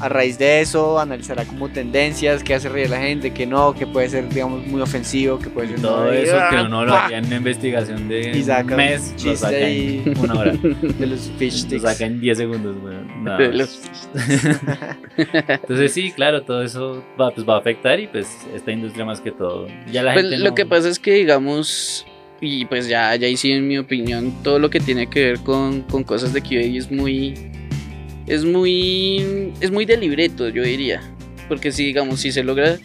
[0.02, 3.72] a raíz de eso analizará como tendencias, qué hace reír a la gente, qué no,
[3.72, 6.64] qué puede ser, digamos, muy ofensivo, qué puede ser Todo eso que ¡ah!
[6.66, 7.04] uno lo ¡pa!
[7.06, 10.52] haría en una investigación de Y saca un un mes, lo saca en una hora.
[10.98, 11.82] de los fish Lo sticks.
[11.82, 13.24] saca en 10 segundos, weón.
[13.24, 13.80] Nada De los-
[15.16, 19.20] Entonces sí, claro, todo eso va, pues, va a afectar y pues esta industria más
[19.20, 19.66] que todo.
[19.90, 22.06] Ya la Pues, gente lo no- que pasa es que, digamos,
[22.40, 25.38] y pues ya, ya ahí sí, en mi opinión, todo lo que tiene que ver
[25.40, 27.34] con, con cosas de QA es muy.
[28.26, 29.52] Es muy.
[29.60, 31.00] Es muy de libreto, yo diría.
[31.48, 32.78] Porque si, digamos, si se logra.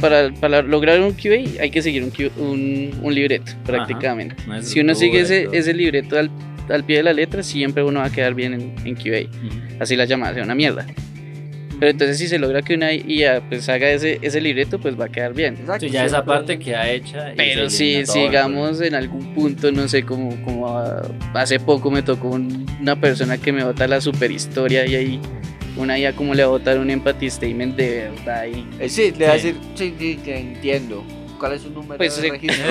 [0.00, 4.34] Para, para lograr un QA hay que seguir un, Q- un, un libreto, prácticamente.
[4.62, 6.30] Si uno sigue ese, ese libreto al,
[6.68, 9.30] al pie de la letra, siempre uno va a quedar bien en, en QA.
[9.80, 10.84] Así la llamada sea una mierda.
[11.78, 15.06] Pero entonces si se logra que una IA pues haga ese, ese libreto, pues va
[15.06, 15.54] a quedar bien.
[15.58, 17.32] Exacto, Sí, ya esa parte queda hecha.
[17.36, 20.78] Pero si el sigamos en algún punto, no sé, como, como
[21.34, 25.20] hace poco me tocó un- una persona que me bota la super historia y ahí
[25.76, 29.12] una IA como le va a botar un empathy statement de verdad y Eh, sí,
[29.18, 31.04] le va a decir, sí, sí, te entiendo.
[31.38, 32.30] ¿Cuál es su número Pues, de sí.
[32.30, 32.64] registro?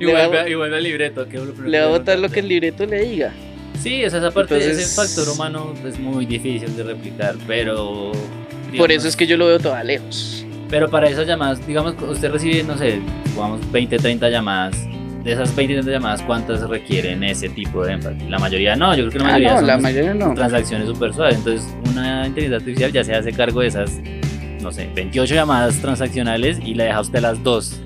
[0.00, 1.28] Y a vuelve, bo- y vuelve al libreto.
[1.28, 3.32] Que le va a que botar lo que el libreto le diga.
[3.84, 8.12] Sí, o sea, esa parte, Entonces- ese factor humano es muy difícil de replicar, pero...
[8.12, 10.46] Por digamos, eso es que yo lo veo toda lejos.
[10.70, 14.74] Pero para esas llamadas, digamos, usted recibe, no sé, digamos, 20, 30 llamadas.
[15.22, 18.22] De esas 20, 30 llamadas, ¿cuántas requieren ese tipo de énfasis?
[18.30, 20.34] La mayoría no, yo creo que la Ah, mayoría no, son la mayoría no.
[20.34, 21.36] transacciones súper suaves.
[21.36, 23.90] Entonces, una inteligencia artificial ya se hace cargo de esas,
[24.62, 27.78] no sé, 28 llamadas transaccionales y le deja a usted las dos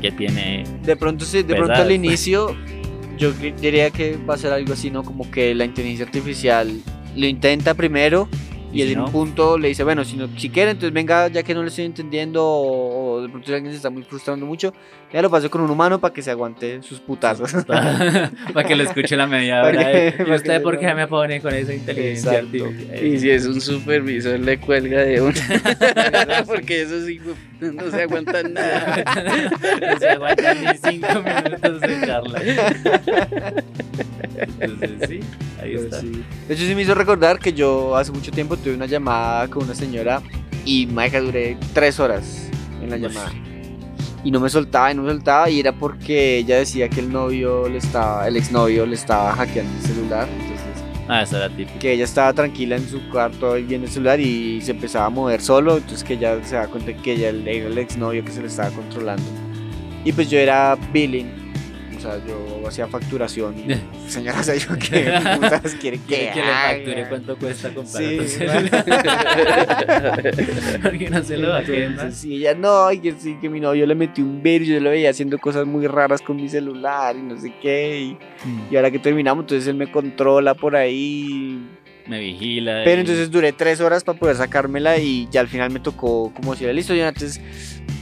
[0.00, 0.62] que tiene.
[0.84, 2.56] De pronto, sí, de pronto al inicio,
[3.20, 5.04] yo diría que va a ser algo así, ¿no?
[5.04, 6.80] Como que la inteligencia artificial
[7.14, 8.28] lo intenta primero
[8.72, 10.94] y, Y si en no, un punto le dice, bueno, si, no, si quiere, entonces
[10.94, 14.02] venga, ya que no le estoy entendiendo o, o de pronto alguien se está muy
[14.02, 14.72] frustrando mucho,
[15.12, 17.52] ya lo paso con un humano para que se aguante sus putazos.
[17.64, 19.92] para que lo escuche la media hora.
[19.92, 23.04] que- ¿Y que usted por qué me pone con esa inteligencia artificial?
[23.04, 25.34] Y si es un supervisor le cuelga de uno.
[26.46, 27.20] Porque eso sí
[27.60, 29.04] no se aguanta nada.
[29.92, 32.42] no se aguanta ni 5 minutos de charla.
[34.60, 35.20] Entonces, sí,
[35.60, 36.00] ahí Pero está.
[36.00, 36.24] sí.
[36.48, 39.64] De hecho, sí me hizo recordar que yo hace mucho tiempo tuve una llamada con
[39.64, 40.22] una señora
[40.64, 42.49] y maja duré tres horas
[42.82, 43.32] en la llamada.
[44.22, 47.10] Y no me soltaba y no me soltaba y era porque ella decía que el
[47.10, 50.28] novio le estaba, el exnovio le estaba hackeando el celular.
[50.28, 50.56] Entonces,
[51.08, 51.78] Ah, esa era típica.
[51.80, 55.10] que ella estaba tranquila en su cuarto y viendo el celular y se empezaba a
[55.10, 55.78] mover solo.
[55.78, 58.70] Entonces que ella se da cuenta que ella era el exnovio que se le estaba
[58.70, 59.24] controlando.
[60.04, 61.49] Y pues yo era billing.
[62.00, 63.54] O sea, yo hacía facturación.
[63.58, 63.76] Y,
[64.10, 68.02] señora, o sea, yo qué putas quiere que Quiere que le facture cuánto cuesta comprar
[68.26, 68.38] Sí.
[70.82, 73.94] Porque no se lo Entonces, sí, ella no, y que sí, que mi novio le
[73.94, 77.38] metió un virus, yo lo veía haciendo cosas muy raras con mi celular y no
[77.38, 78.00] sé qué.
[78.00, 78.18] Y,
[78.70, 81.60] y ahora que terminamos, entonces él me controla por ahí.
[82.06, 82.80] Me vigila.
[82.84, 86.32] Pero y- entonces duré tres horas para poder sacármela y ya al final me tocó
[86.34, 87.40] como decirle, listo, entonces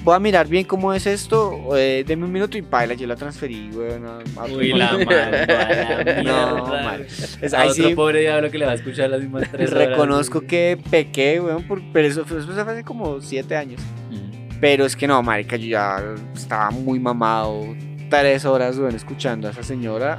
[0.04, 3.16] voy a mirar bien cómo es esto, eh, deme un minuto y paila, yo la
[3.16, 4.06] transferí, weón.
[4.06, 7.02] a- a otro Uy, la mano, No, mal.
[7.42, 9.70] Es- A ahí otro sí pobre diablo que le va a escuchar las mismas tres
[9.72, 9.88] horas.
[9.88, 13.80] reconozco que pequé, weón, por- pero eso, fue- eso fue hace como siete años.
[14.11, 14.58] Mm.
[14.61, 16.02] Pero es que no, marica, yo ya
[16.34, 17.64] estaba muy mamado.
[18.11, 20.18] Tres horas, bueno, escuchando a esa señora.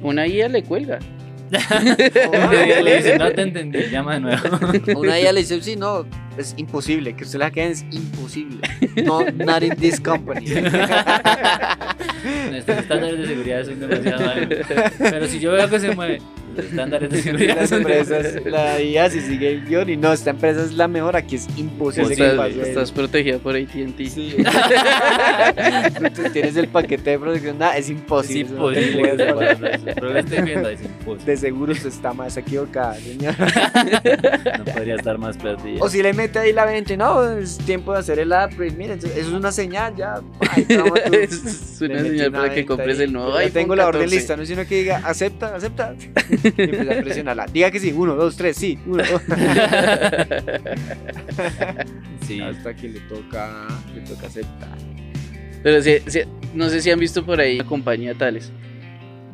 [0.00, 0.98] Una IA le cuelga.
[1.50, 4.40] Le dice, no te entendí, llama de nuevo.
[4.96, 6.06] Una ella le dice, sí, no,
[6.36, 8.60] es imposible, que usted la quede es imposible.
[9.04, 10.46] No, not in this company.
[12.50, 14.58] Nuestros estándares de seguridad son demasiado altos.
[14.98, 16.20] Pero si yo veo que se mueve,
[16.56, 20.30] los estándares de seguridad Las empresas, la IA si sigue el guion y no, esta
[20.30, 22.62] empresa es la mejor, aquí es imposible que Estás, pase.
[22.68, 23.98] estás protegida por ATT.
[24.08, 24.36] Sí.
[26.32, 28.56] Tienes el paquete de protección, nada, es Es imposible.
[28.58, 29.94] no te imposible hacer.
[29.94, 31.24] Pero estoy viendo, es imposible.
[31.32, 33.34] De seguro usted está más equivocada, señor.
[34.58, 35.78] No podría estar más perdida.
[35.80, 38.72] O si le mete ahí la venta, no, es tiempo de hacer el upgrade.
[38.72, 40.20] Miren, eso es una señal ya.
[40.50, 40.66] Ay,
[41.12, 43.04] es una señal para que compres ahí.
[43.04, 44.16] el nuevo iPhone tengo la orden 14.
[44.16, 45.94] lista, no es sino que diga, acepta, acepta.
[46.56, 47.46] Y empieza a presionarla.
[47.46, 49.02] Diga que sí, uno, dos, tres, sí, uno.
[49.04, 49.22] dos.
[52.26, 52.40] Sí.
[52.40, 54.76] Hasta que le toca, le toca aceptar.
[55.62, 56.22] Pero sí, sí,
[56.54, 58.50] no sé si han visto por ahí la compañía tales.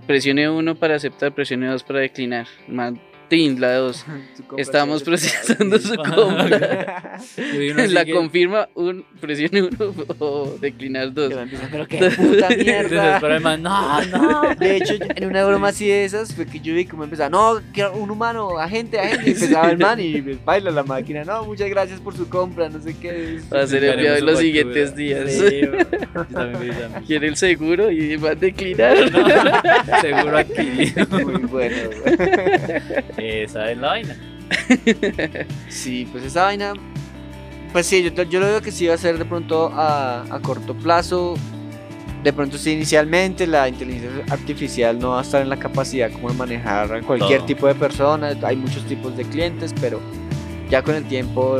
[0.06, 2.46] Presione uno para aceptar, presione dos para declinar.
[2.68, 3.00] Man,
[3.32, 4.04] tin, la dos.
[4.36, 7.18] Tu compra Estamos sí, procesando su compra.
[7.88, 11.30] La confirma, un, presione uno o declinar dos.
[11.30, 13.56] Que la empieza, Pero qué puta mierda.
[13.56, 14.54] No, no.
[14.54, 17.30] De hecho, yo- en una broma así de esas fue que yo vi como empezaba,
[17.30, 21.24] no, quiero un humano, agente, agente, y empezaba el man y pues, baila la máquina,
[21.24, 23.40] no, muchas gracias por su compra, no sé qué.
[23.50, 25.30] Va a ser enviado en los siguientes días.
[27.06, 28.98] Quiere el seguro y va a declinar.
[30.02, 30.92] Seguro aquí.
[31.10, 31.76] Muy bueno.
[33.22, 34.16] Esa es la vaina.
[35.68, 36.74] Sí, pues esa vaina,
[37.72, 40.40] pues sí, yo, yo lo veo que sí va a ser de pronto a, a
[40.40, 41.34] corto plazo.
[42.22, 46.28] De pronto sí, inicialmente la inteligencia artificial no va a estar en la capacidad como
[46.30, 47.46] de manejar a cualquier Todo.
[47.46, 48.36] tipo de persona.
[48.42, 50.00] Hay muchos tipos de clientes, pero
[50.70, 51.58] ya con el tiempo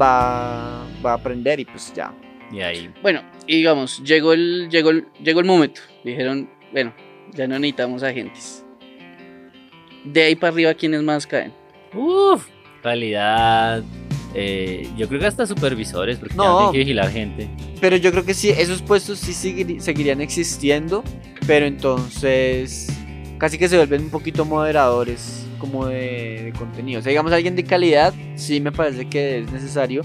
[0.00, 2.12] va, va a aprender y pues ya.
[2.52, 2.92] Y ahí.
[3.02, 5.80] Bueno, y digamos, llegó el, llegó el, llegó el momento.
[6.04, 6.92] Dijeron, bueno,
[7.32, 8.59] ya no necesitamos agentes.
[10.04, 11.52] De ahí para arriba, ¿quiénes más caen?
[11.94, 12.46] Uf,
[12.82, 13.82] calidad.
[14.34, 16.44] eh, yo creo que hasta supervisores, porque No.
[16.44, 17.50] ya tienen que vigilar gente.
[17.80, 21.02] Pero yo creo que sí, esos puestos sí seguir- seguirían existiendo,
[21.48, 22.86] pero entonces
[23.38, 27.00] casi que se vuelven un poquito moderadores como de, de contenido.
[27.00, 30.02] O sea, digamos, alguien de calidad sí me parece que es necesario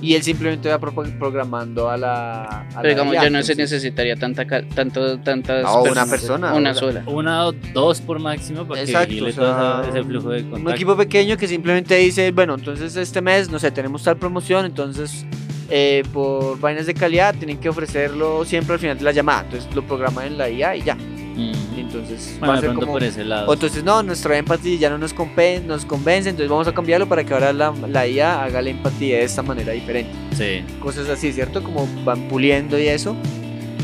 [0.00, 2.42] y él simplemente va pro- programando a la...
[2.44, 6.08] a Pero la digamos, ya no se necesitaria tanta, tanto, tantas No, una personas.
[6.08, 7.02] persona, Una o sea, sola.
[7.06, 9.44] Una o dos por máximo para Exacto, que o sea,
[9.82, 10.74] todo ese flujo de Un contacto.
[10.74, 15.26] equipo pequeño que simplemente dice, bueno, entonces este mes, no sé, tenemos tal promoción, entonces
[15.70, 19.42] eh, por vainas de calidad tienen que ofrecerlo siempre al final de la llamada.
[19.42, 20.94] Entonces lo programan en la IA y ya.
[20.94, 21.67] Mm.
[21.88, 22.92] Entonces Bueno, va a ser como...
[22.92, 23.48] por ese lado.
[23.48, 27.08] O entonces no, nuestro empathy ya no nos, compen- nos convence, entonces vamos a cambiarlo
[27.08, 30.12] para que ahora la, la IA haga el empathy de esta manera diferente.
[30.36, 30.62] Sí.
[30.80, 31.62] Cosas así, ¿cierto?
[31.62, 33.16] Como van puliendo y eso.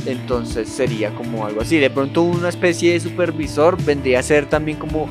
[0.07, 1.79] Entonces sería como algo así.
[1.79, 5.09] De pronto una especie de supervisor vendría a ser también como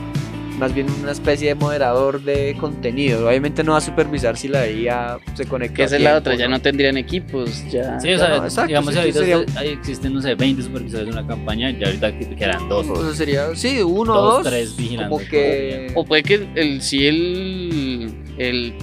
[0.63, 3.27] más bien una especie de moderador de contenido.
[3.27, 5.75] Obviamente no va a supervisar si la IA se conecta.
[5.75, 7.99] Que esa es la otra, ya no tendrían equipos, ya.
[7.99, 11.05] Sí, o Ya sea, no, exacto, digamos sí, ahorita sería- existen, no sé, 20 supervisores
[11.07, 12.87] de una campaña, y ahorita que quedan dos.
[12.87, 14.47] O sea, sería, sí, uno o Dos, dos.
[14.47, 15.91] tres vigilando Como que...
[15.95, 18.73] O puede que el, si el, el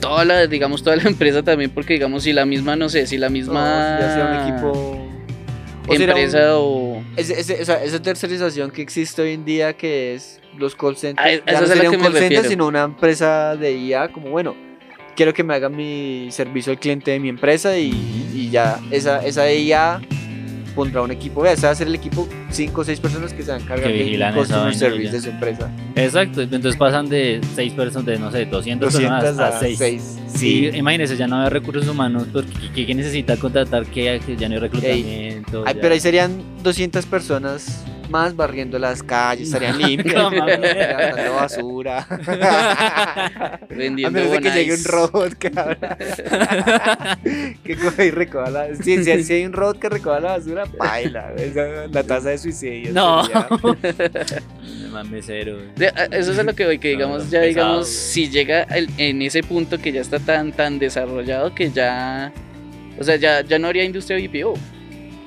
[0.00, 3.16] toda la, digamos, toda la empresa también, porque digamos, si la misma, no sé, si
[3.16, 5.07] la misma ya sea un equipo...
[5.96, 7.02] un- empresa o...
[7.16, 11.66] Esa tercerización que existe hoy en día que es los call centers, Ah, ya no
[11.66, 12.48] sería un call center, refiero.
[12.48, 14.54] sino una empresa de IA como bueno,
[15.16, 17.90] quiero que me haga mi servicio al cliente de mi empresa y,
[18.34, 20.00] y ya esa, esa IA
[20.78, 23.42] pondrá un equipo, vea, ese va a ser el equipo 5 o 6 personas que
[23.42, 25.68] se van a encargar esa customer service de su empresa.
[25.96, 29.76] Exacto, entonces pasan de 6 personas, de no sé, 200, 200 personas a a 6.
[29.76, 30.18] 6.
[30.28, 33.86] Sí, imagínense, ya no hay recursos humanos, porque ¿qué, qué necesita contratar?
[33.86, 35.64] Que ya no hay reclutamiento.
[35.66, 35.80] Ay, ya.
[35.80, 40.60] pero ahí serían 200 personas más barriendo las calles, estarían limpias, No, mames.
[40.60, 42.06] levantando basura.
[42.08, 45.96] A vendiendo menos de que llegue un robot que abra-
[47.64, 50.64] que coge y recoja la si, si- si hay un robot que recoja la basura,
[50.78, 51.32] baila.
[51.90, 52.92] la tasa de suicidio.
[52.92, 53.22] No.
[55.10, 55.58] mesero.
[55.96, 57.92] A- Eso es a lo que voy, que digamos, no, ya pesado, digamos, güey.
[57.92, 62.32] si llega el- en ese punto que ya está tan tan desarrollado que ya,
[62.98, 64.54] o sea, ya, ya no habría industria BPO.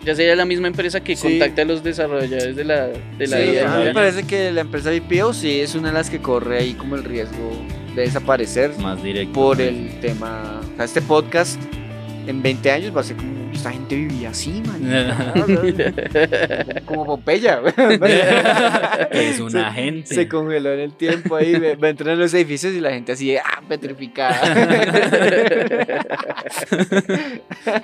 [0.03, 1.21] Ya sería la misma empresa que Sí.
[1.27, 3.73] contacta a los desarrolladores de la, de la Sí, IA.
[3.73, 6.57] a mí me parece que la empresa BPO sí es una de las que corre
[6.57, 7.51] ahí como el riesgo
[7.95, 9.33] de desaparecer Más directo.
[9.33, 10.61] por el tema.
[10.73, 11.61] O sea, este podcast
[12.25, 14.81] en 20 años va a ser como, esta gente vivía así, man.
[16.85, 17.61] como Pompeya.
[19.11, 20.13] es Se- una gente.
[20.15, 23.35] Se congeló en el tiempo ahí, a entrar en los edificios y la gente así,
[23.37, 24.39] ah, petrificada.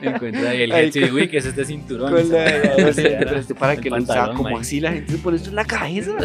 [0.01, 2.11] Encuentra ahí el Ahí headset y uy, que es este cinturón.
[2.13, 2.45] Con la
[3.19, 4.61] pero este para el que lo usaba como man.
[4.61, 6.11] así, la gente se pone esto en la cabeza.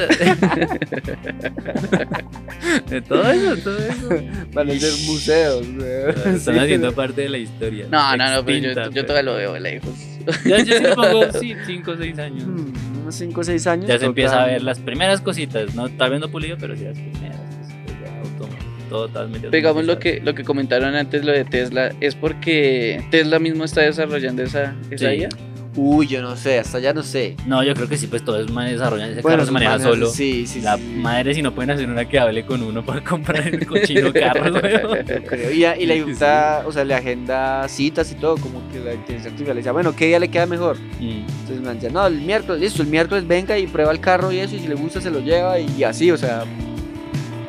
[2.89, 4.09] De todo eso, todo eso.
[4.53, 6.09] Van a ser museos, güey.
[6.37, 6.59] Están Sí.
[6.61, 7.87] haciendo parte de la historia.
[7.91, 9.91] No, no, no, pero yo, yo todavía lo veo lejos.
[10.47, 12.45] Ya, yo sí le pongo 5 o 6 años.
[12.45, 13.89] Hmm, Unos 5 o 6 años.
[13.89, 16.85] Ya se empieza a ver las primeras cositas, no tal vez no pulido, pero sí
[16.85, 18.49] las primeras cositas ya auto-
[18.89, 23.65] totalmente Digamos lo que, lo que comentaron antes, lo de Tesla, es porque Tesla mismo
[23.65, 25.17] está desarrollando esa, esa Sí.
[25.17, 25.29] IA.
[25.75, 27.35] Uy, yo no sé, hasta ya no sé.
[27.47, 29.71] No, yo creo que sí, pues todo es man desarrollan, ese Bueno, carro se maneja
[29.73, 30.07] manes, solo.
[30.11, 30.83] Sí, sí, la sí.
[30.83, 34.61] madre si no pueden hacer una que hable con uno para comprar el cochino carro.
[35.55, 36.01] Y, y le Sí.
[36.03, 39.73] gusta, o sea, le agenda citas y todo, como que la inteligencia artificial le decía,
[39.73, 40.77] bueno, ¿qué día le queda mejor?
[41.01, 41.25] Mm.
[41.41, 44.41] Entonces me decía, no, el miércoles, listo, el miércoles venga y prueba el carro y
[44.41, 46.45] eso, y si le gusta se lo lleva y así, o sea,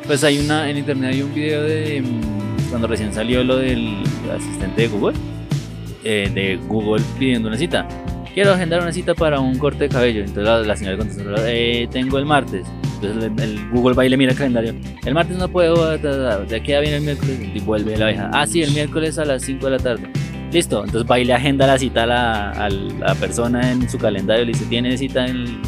[0.06, 3.98] Pues hay una, en internet hay un video de mm, cuando recién salió lo del
[4.34, 5.16] asistente de Google,
[6.04, 7.86] eh, de Google pidiendo una cita.
[8.34, 10.24] Quiero agendar una cita para un corte de cabello.
[10.24, 12.66] Entonces la, señora contestó, eh, tengo el martes.
[13.00, 14.74] Entonces el, Google va y le mira el calendario.
[15.04, 17.38] El martes no puedo, de aquí a viene el miércoles.
[17.54, 18.30] Y vuelve la vieja.
[18.32, 20.10] Ah, sí, el miércoles a las 5 de la tarde.
[20.50, 23.98] Listo, entonces va y le agenda la cita a la, a la persona en su
[23.98, 24.44] calendario.
[24.44, 25.60] Le dice, tiene cita en el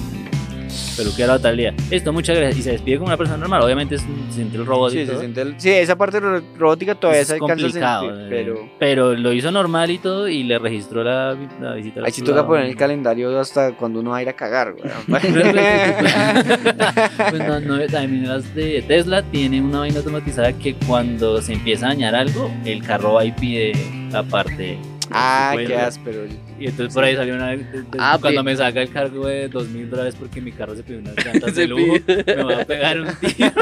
[0.96, 1.74] peluquero a tal día.
[1.90, 2.58] Listo, muchas gracias.
[2.58, 3.62] Y se despide como una persona normal.
[3.62, 5.20] Obviamente es se siente el robot y sí, se todo.
[5.20, 9.14] siente el- sí, esa parte ro- robótica todavía es se complicado, sentir, eh, pero pero
[9.14, 12.00] lo hizo normal y todo y le registró la, la visita.
[12.04, 14.84] ahí sí toca poner el calendario hasta cuando uno va a ir a cagar, güey.
[17.30, 21.86] pues no, no, también las de Tesla tiene una vaina automatizada que cuando se empieza
[21.86, 23.72] a dañar algo, el carro va y pide
[24.10, 24.78] la parte.
[25.10, 26.20] ah, qué áspero.
[26.58, 29.26] Y entonces por ahí salió una vez de- de- Ah, cuando me saca el cargo
[29.26, 32.24] de dos mil dólares porque mi carro se pidió unas llantas de lujo, pide.
[32.36, 33.52] me va a pegar un tiro.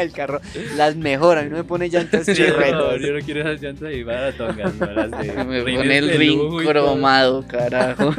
[0.00, 0.40] el carro
[0.76, 2.72] las mejora, a mí no me pone llantas chirretas.
[2.72, 6.40] no, yo no quiero esas llantas ahí baratongas, no las de Me pone el ring
[6.66, 8.12] cromado, carajo.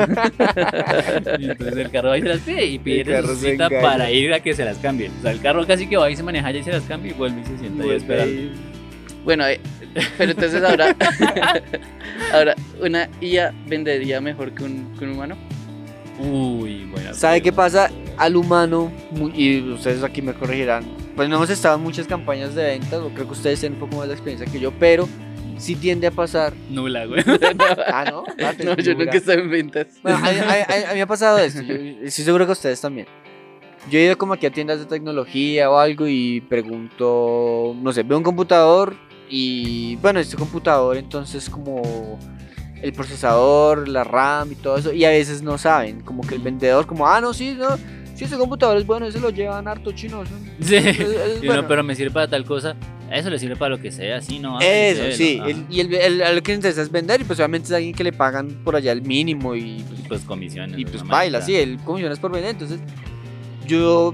[1.39, 4.33] Y entonces el carro va y se las pide y pide su cita para ir
[4.33, 5.11] a que se las cambien.
[5.19, 7.15] O sea, el carro casi que va y se maneja y se las cambia y
[7.15, 8.51] vuelve y se sienta ahí esperando.
[9.23, 9.59] Bueno, eh,
[10.17, 10.95] pero entonces ahora,
[12.33, 15.37] ahora, ¿una IA vendería mejor que un, que un humano?
[16.19, 17.13] Uy, bueno.
[17.13, 17.89] ¿Sabe qué pasa?
[18.17, 18.91] Al humano,
[19.33, 20.83] y ustedes aquí me corregirán,
[21.15, 23.87] pues no hemos estado en muchas campañas de ventas, o creo que ustedes tienen un
[23.89, 25.07] poco más de experiencia que yo, pero
[25.57, 26.53] sí tiende a pasar.
[26.69, 27.23] Nula, güey.
[27.87, 29.87] Ah, no, Ah, No, yo nunca he estado en ventas.
[30.03, 32.53] Bueno, a, a- a- a mí me ha pasado esto, yo estoy seguro que a
[32.53, 33.07] ustedes también.
[33.89, 38.03] Yo he ido como aquí a tiendas de tecnología o algo y pregunto, no sé,
[38.03, 38.95] veo un computador
[39.31, 42.19] y bueno, este computador entonces como
[42.81, 46.41] el procesador, la RAM y todo eso, y a veces no saben, como que el
[46.41, 47.77] vendedor como, ah, no, sí, no,
[48.15, 50.27] sí, ese computador es bueno, ese lo llevan harto chinos.
[50.61, 50.75] Sí.
[50.75, 50.99] Es- es
[51.43, 51.67] Y uno, bueno".
[51.67, 52.75] pero me sirve para tal cosa.
[53.09, 54.57] A eso le sirve para lo que sea, sí, ¿no?
[54.57, 55.45] Ah, Eso, sí, sí, ¿no?
[55.47, 58.13] el- y el, lo que interesa es vender y pues obviamente es alguien que le
[58.13, 60.79] pagan por allá el mínimo y pues, Y pues comisiones.
[60.79, 62.51] Y pues baila, sí, el comisiones por vender.
[62.51, 62.79] Entonces,
[63.67, 64.13] yo,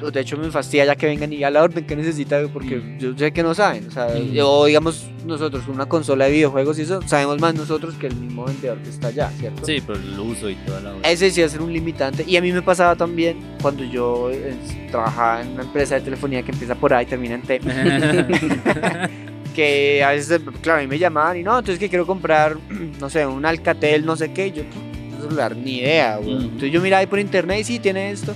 [0.00, 2.98] de hecho, me fastidia ya que vengan y a la orden que necesita, porque Mm.
[2.98, 3.86] yo sé que no saben.
[3.88, 4.66] O sea, Mm.
[4.66, 8.78] digamos, nosotros, una consola de videojuegos y eso, sabemos más nosotros que el mismo vendedor
[8.78, 9.64] que está allá, ¿cierto?
[9.66, 10.94] Sí, pero el uso y toda la.
[11.02, 12.24] Ese sí va a ser un limitante.
[12.26, 14.54] Y a mí me pasaba también cuando yo eh,
[14.90, 17.60] trabajaba en una empresa de telefonía que empieza por A y termina en T.
[19.54, 22.56] que a veces, claro, a mí me llamaban y no, entonces que quiero comprar,
[23.00, 26.44] no sé, un Alcatel, no sé qué, y yo, "Pff, celular, ni idea, güey.
[26.44, 28.34] Entonces yo miraba ahí por internet y sí, tiene esto.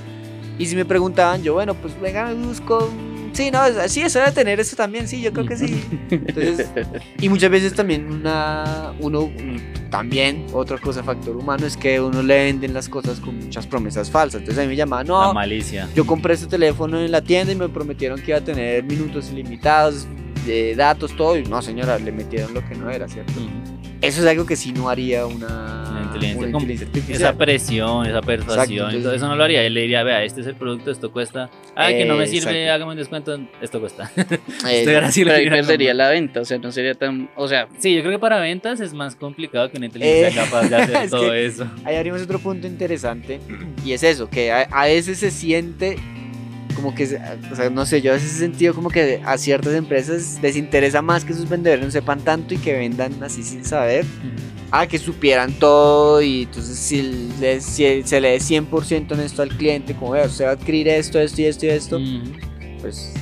[0.58, 2.90] Y si me preguntaban, yo, bueno, pues venga, me busco.
[3.32, 5.82] Sí, no, sí, eso debe tener eso también, sí, yo creo que sí.
[6.10, 6.68] Entonces,
[7.18, 9.30] y muchas veces también una, uno,
[9.90, 14.10] también, otra cosa, factor humano, es que uno le venden las cosas con muchas promesas
[14.10, 14.40] falsas.
[14.42, 15.88] Entonces a mí me llamaban, La no, malicia.
[15.94, 19.30] yo compré este teléfono en la tienda y me prometieron que iba a tener minutos
[19.30, 20.06] ilimitados,
[20.44, 21.36] de datos, todo.
[21.38, 23.32] Y no, señora, le metieron lo que no era, ¿cierto?
[23.40, 23.48] Ujú.
[24.02, 28.86] Eso es algo que sí no haría una, Una inteligencia una Esa presión, esa persuasión,
[28.88, 29.62] entonces- todo eso no lo haría.
[29.62, 31.48] Él le diría, vea, este es el producto, esto cuesta.
[31.76, 32.72] Ah, que no me sirve, Exacto.
[32.74, 34.10] hágame un descuento, esto cuesta.
[34.68, 37.30] Eh, sí le Pero ahí perdería la venta, o sea, no sería tan.
[37.36, 40.44] O sea, Sí, yo creo que para ventas es más complicado que una inteligencia Eh,
[40.44, 41.66] capaz de hacer es todo eso.
[41.84, 43.40] Ahí abrimos otro punto interesante
[43.84, 45.96] y es eso, que a, a veces se siente
[46.74, 49.74] como que, o sea, no sé, yo a veces he sentido como que a ciertas
[49.74, 53.64] empresas les interesa más que sus vendedores no sepan tanto y que vendan así sin
[53.64, 54.04] saber,
[54.70, 59.42] a que supieran todo y entonces si, les- si se le dé 100% en esto
[59.42, 62.22] al cliente, como vea, usted va a adquirir esto, esto y esto y esto, Ujú.
[62.80, 63.12] pues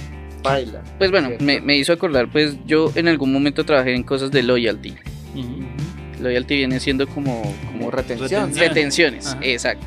[0.43, 0.83] baila.
[0.99, 4.43] pues bueno, me, me hizo acordar, pues yo en algún momento trabajé en cosas de
[4.43, 4.95] loyalty.
[6.21, 7.43] Loyalty viene siendo como,
[7.73, 8.55] Como retención.
[8.55, 9.39] Retenciones, Ajá.
[9.43, 9.87] exacto.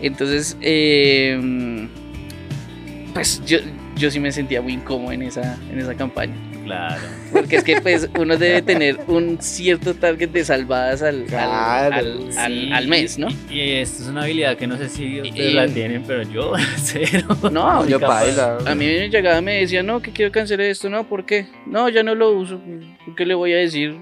[0.00, 1.38] Entonces, eh,
[3.20, 3.58] pues yo,
[3.96, 6.34] yo sí me sentía muy incómodo en esa, en esa campaña.
[6.64, 7.00] Claro.
[7.32, 11.94] Porque es que pues uno debe tener un cierto target de salvadas al, al- Claro,
[11.96, 12.02] al,
[12.38, 13.28] al- Sí, al mes, ¿no?
[13.50, 16.22] Y, y esto es una habilidad que no sé si ustedes Y- la tienen, pero
[16.22, 17.26] yo cero.
[17.50, 18.20] No, yo capaz.
[18.24, 18.58] paila.
[18.66, 21.46] A mí me llegaba y me decía, no, que quiero cancelar esto, no, ¿por qué?
[21.66, 22.60] No, ya no lo uso,
[23.16, 23.96] ¿qué le voy a decir?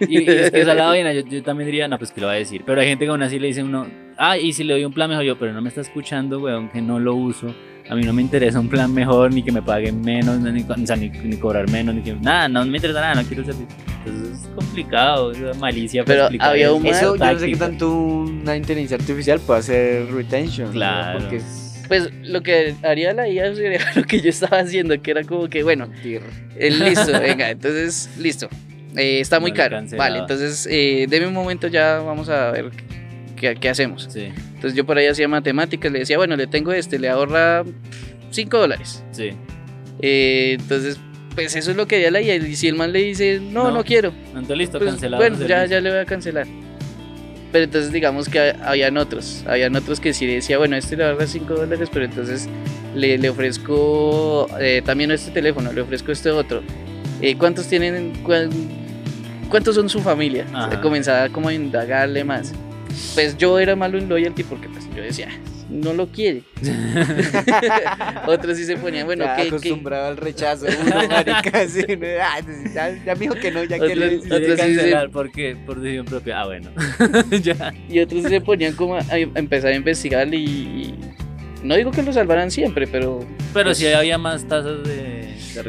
[0.00, 2.20] Y, y es que esa es la vaina, yo, yo también diría, no, pues que
[2.20, 2.62] lo va a decir.
[2.64, 4.84] Pero hay gente que aún así le dice a uno, ah, y si le doy
[4.84, 7.52] un plan mejor, yo, pero no me está escuchando, weón, que no lo uso.
[7.88, 10.86] A mí no me interesa un plan mejor, ni que me paguen menos, ni, o
[10.86, 13.66] sea, ni, ni cobrar menos, ni que nada, no me interesa nada, no quiero servicio.
[14.04, 16.02] Entonces es complicado, esa malicia.
[16.04, 19.60] para Pero explicar había un- Eso yo no sé qué tanto una inteligencia artificial puede
[19.60, 20.66] hacer retention.
[20.68, 20.72] ¿no?
[20.72, 21.18] Claro.
[21.20, 25.10] Porque es Pues lo que haría la IA sería lo que yo estaba haciendo, que
[25.10, 28.48] era como que, bueno, eh, listo, venga, entonces, listo.
[28.96, 29.82] Eh, está muy No caro.
[29.96, 32.70] Vale, entonces, eh, deme un momento, ya vamos a ver
[33.42, 34.08] qué, qué hacemos.
[34.10, 37.64] Sí, Entonces yo por ahí hacía matemáticas, le decía, bueno, le tengo este, le ahorra
[38.30, 39.04] 5 dólares.
[39.12, 39.32] sí.
[40.04, 40.98] Eh, entonces,
[41.34, 42.36] pues eso es lo que haría la IA.
[42.36, 43.84] Y si el man le dice, no, no, No.
[43.84, 45.22] quiero, Entonces listo, pues, cancelado.
[45.22, 46.46] bueno, ya, ya le voy a cancelar.
[47.52, 51.04] Pero entonces digamos que ha- habían otros, habían otros que sí decía, bueno, este le
[51.04, 52.48] ahorra 5 dólares, pero entonces
[52.96, 56.62] le, le ofrezco eh, también este teléfono, le ofrezco este otro.
[57.20, 58.50] Eh, ¿Cuántos tienen, cuán-
[59.50, 60.46] cuántos son su familia?
[60.52, 62.52] O sea, comenzaba como a indagarle más.
[63.14, 65.28] Pues yo era malo en loyalty porque pues yo decía,
[65.70, 66.42] no lo quiere.
[68.26, 70.66] Otros sí se ponían, bueno, Ya ¿qué, qué, acostumbrado al rechazo.
[70.66, 72.40] Uno, marica, sí, uno, ah,
[72.74, 75.56] ya, ya me dijo que no, ya que le Quiere otros sí se- cancelar porque
[75.66, 76.40] por decisión propia.
[76.40, 76.70] Ah, bueno.
[77.42, 77.72] ya.
[77.88, 80.94] Y otros se ponían como a, a empezar a investigar y...
[81.62, 83.20] No digo que lo salvaran siempre, pero
[83.54, 85.11] Pero Pues- sí había más tasas de.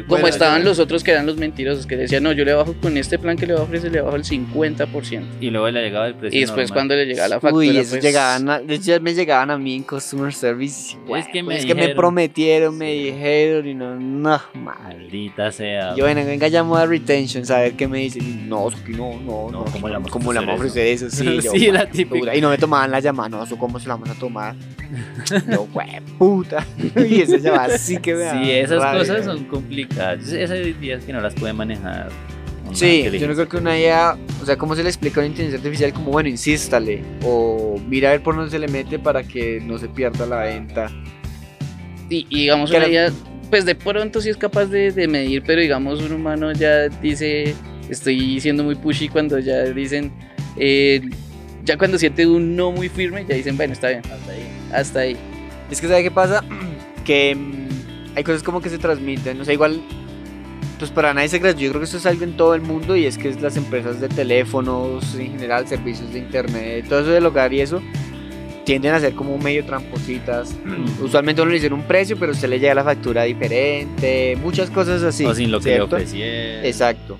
[0.08, 2.74] Como estaban yo- los otros que eran los mentirosos, que decían, no, yo le bajo
[2.80, 5.22] con este plan que le voy a ofrecer, le bajo el 50%.
[5.40, 6.36] Y luego le llegaba el precio.
[6.38, 6.74] Y después normal.
[6.74, 9.50] cuando le llegaba la factura, Uy, eso pues, llegaban a, de hecho, ya me llegaban
[9.50, 10.96] a mí en customer service.
[11.16, 14.40] Es que me es que me prometieron, me dijeron y no, no.
[14.54, 15.94] Maldita sea.
[15.96, 18.48] Yo, bueno, venga, llamo a retention, a ver qué me dicen.
[18.48, 19.64] No, eso que no, no, No, no.
[19.72, 21.10] ¿cómo le vamos a ¿cómo le vamos a ofrecer ofrecer eso?
[21.10, 22.34] Sí, yo, Sí, la madre, típica.
[22.36, 24.54] Y no me tomaban la llamada, no, eso cómo se la vamos a tomar.
[25.50, 26.64] Yo, güey, puta.
[26.96, 29.00] Y esa llamada sí que me Sí, esas rabia.
[29.00, 29.73] cosas son complicadas.
[29.82, 32.08] Esas ideas que no las puede manejar.
[32.72, 35.28] Sí, yo no creo que una IA, o sea, ¿cómo se le explica a una
[35.28, 35.92] inteligencia artificial?
[35.92, 39.78] Como, bueno, insístale, o mira a ver por dónde se le mete para que no
[39.78, 40.90] se pierda la venta.
[42.08, 43.12] Y, y digamos, una la- IA,
[43.50, 47.54] pues de pronto sí es capaz de, de medir, pero digamos, un humano ya dice,
[47.88, 50.10] estoy siendo muy pushy cuando ya dicen,
[50.56, 51.00] eh,
[51.64, 54.48] ya cuando siente un no muy firme, ya dicen, bueno, está bien, Hasta ahí.
[54.72, 55.16] hasta ahí.
[55.70, 56.42] Es que, ¿sabe qué pasa?
[57.04, 57.63] Que mm,
[58.14, 59.80] hay cosas como que se transmiten, o sea, igual,
[60.78, 63.06] pues para nadie se yo creo que esto es algo en todo el mundo y
[63.06, 67.26] es que es las empresas de teléfonos, en general, servicios de internet, todo eso del
[67.26, 67.82] hogar y eso,
[68.64, 70.56] tienden a ser como medio trampositas.
[71.02, 75.02] Usualmente uno le dice un precio, pero usted le llega la factura diferente, muchas cosas
[75.02, 75.24] así.
[75.24, 75.96] o sin lo que ¿cierto?
[75.96, 76.64] le ofrecieron.
[76.64, 77.18] Exacto.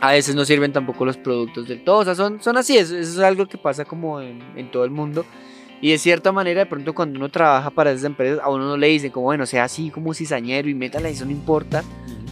[0.00, 2.96] A veces no sirven tampoco los productos del todo, o sea, son, son así, eso,
[2.96, 5.24] eso es algo que pasa como en, en todo el mundo.
[5.80, 8.76] Y de cierta manera, de pronto cuando uno trabaja para esas empresas, a uno no
[8.76, 11.84] le dicen como, bueno, sea así como cizañero y métala, eso no importa.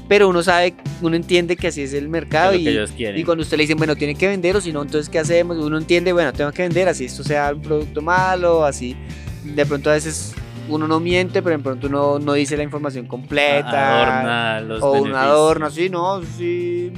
[0.08, 3.56] Pero uno sabe, uno entiende que así es el mercado Es y, y cuando usted
[3.56, 5.56] le dicen, bueno, tiene que vender o si no, entonces ¿qué hacemos?
[5.56, 8.96] Uno entiende, bueno, tengo que vender, así esto sea un producto malo, así.
[9.44, 10.34] De pronto a veces
[10.68, 14.92] uno no miente, pero de pronto uno no dice la información completa Adorna los o
[14.92, 15.22] un beneficios.
[15.22, 16.92] adorno así, no, sí.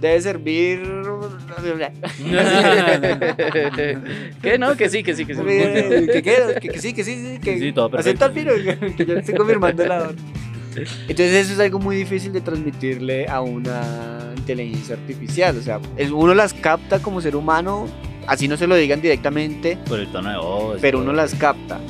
[0.00, 0.80] Debe servir.
[4.42, 5.40] que no, que sí, que sí, que sí.
[5.42, 6.22] que, que,
[6.60, 8.52] que, que sí, que sí, sí, que Sí, todo acepta perfecto.
[8.52, 10.20] al fino, que yo estoy confirmando el adorno.
[10.76, 16.10] Entonces eso es algo muy difícil de transmitirle a una inteligencia artificial, o sea, es-
[16.10, 17.86] uno las capta como ser humano,
[18.26, 20.78] así no se lo digan directamente, Por el tono de voz.
[20.82, 21.80] pero uno las capta,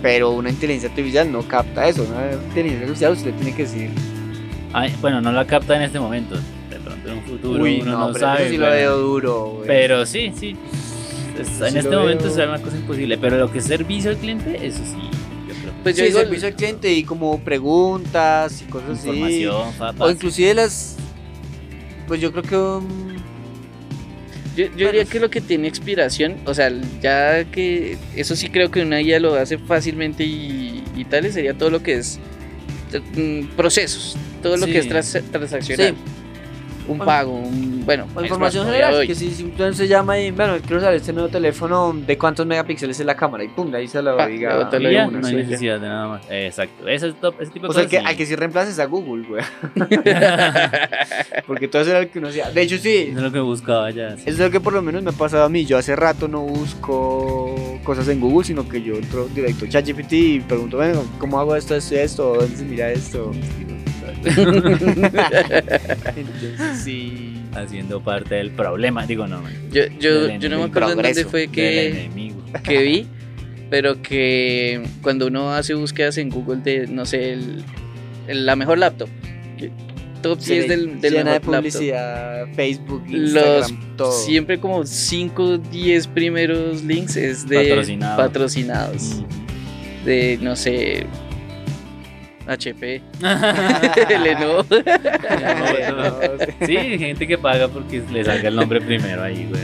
[0.00, 3.90] pero una inteligencia artificial no capta eso, una inteligencia artificial usted tiene que decir,
[4.72, 6.36] Ay, bueno, no la capta en este momento.
[7.26, 8.42] Futuro uy, uno no, no, pero sabe.
[8.42, 9.66] eso sí lo veo duro, güey.
[9.66, 10.56] Pero sí, sí.
[11.38, 12.32] Es- en Sí este momento veo.
[12.32, 13.18] es una cosa imposible.
[13.18, 14.92] Pero lo que es servicio al cliente, eso sí.
[15.48, 19.00] Yo creo que Pues yo sí, digo, servicio al cliente y como preguntas y cosas
[19.00, 19.46] así.
[19.46, 20.96] O inclusive las.
[22.08, 22.56] Pues yo creo que.
[22.56, 22.86] um,
[24.56, 26.72] Yo, yo diría que lo que tiene expiración, o sea,
[27.02, 31.52] ya que eso sí creo que una IA lo hace fácilmente y, y tal, sería
[31.52, 32.18] todo lo que es
[33.16, 34.72] mm, procesos, todo lo Sí.
[34.72, 35.94] que es tras- transaccional.
[36.88, 37.04] Un Bueno.
[37.04, 40.96] pago, un, bueno, O información general, que si simplemente se llama y, bueno, quiero saber
[40.96, 44.26] este nuevo teléfono, de cuántos megapíxeles es la cámara, y pum, ahí se lo Pa,
[44.26, 44.56] diga.
[44.56, 46.22] lo no hay sí, necesidad de nada más.
[46.30, 46.88] Exacto.
[46.88, 47.90] Ese, es top- ese tipo de O sea, cosas.
[47.90, 48.04] que, sí.
[48.06, 49.42] al que sí reemplaces a Google, güey.
[51.46, 52.50] Porque todo eso era lo que uno hacía.
[52.50, 54.16] De hecho, sí, Eso es lo que buscaba ya.
[54.16, 54.24] sí.
[54.26, 55.64] es lo que por lo menos me ha pasado a mí.
[55.64, 60.12] Yo hace rato no busco cosas en Google, sino que yo entro directo a ChatGPT
[60.12, 62.34] y pregunto, bueno, ¿cómo hago esto, esto, y esto?
[62.34, 63.30] ¿Dónde se mira esto?
[66.16, 67.32] Entonces, sí.
[67.54, 69.06] Haciendo parte del problema.
[69.06, 69.42] Digo, no.
[69.72, 72.10] Yo, yo, no me acuerdo en dónde fue que,
[72.62, 73.06] que vi,
[73.70, 77.62] pero que cuando uno hace búsquedas en Google de, no sé, el,
[78.28, 79.08] el- la mejor laptop,
[80.22, 83.22] top 10 del, del llena de mejor laptop, publicidad, Facebook, Los
[83.70, 84.12] Instagram, todo.
[84.12, 88.16] siempre como 5, 10 primeros links es de Patrocinado.
[88.18, 89.22] patrocinados,
[90.04, 91.06] de, no sé,
[92.48, 93.00] HP,
[94.22, 94.64] Lenovo.
[96.66, 99.62] Sí, gente que paga porque le salga el nombre primero ahí, güey.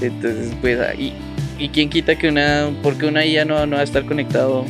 [0.00, 1.12] Entonces, pues, ahí.
[1.58, 4.64] ¿Y quién quita que una, porque una IA no, no va a estar conectado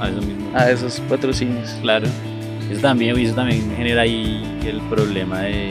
[0.00, 0.50] A eso mismo.
[0.54, 1.70] a esos patrocinios?
[1.80, 2.06] Claro.
[2.70, 5.70] Eso también, eso también genera ahí el problema de.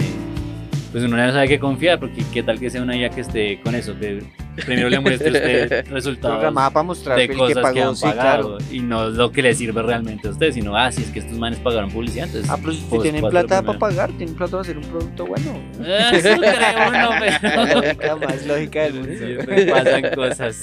[0.92, 3.60] Pues uno no sabe qué confiar, porque qué tal que sea una IA que esté
[3.62, 4.24] con eso, que
[4.56, 7.96] primero le muestre a usted resultados Programada para mostrar de que cosas que, pagó, han
[7.96, 8.72] sí, pagado claro.
[8.72, 11.38] y no lo que le sirve realmente a usted, sino, ah, si es que estos
[11.38, 12.50] manes pagaron publicidad, entonces.
[12.50, 15.60] Ah, pero si pues, tienen plata para pagar, tienen plata para hacer un producto bueno.
[15.82, 19.14] Ah, Eso creo La lógica más lógica del mundo.
[19.18, 20.62] Siempre pasan cosas.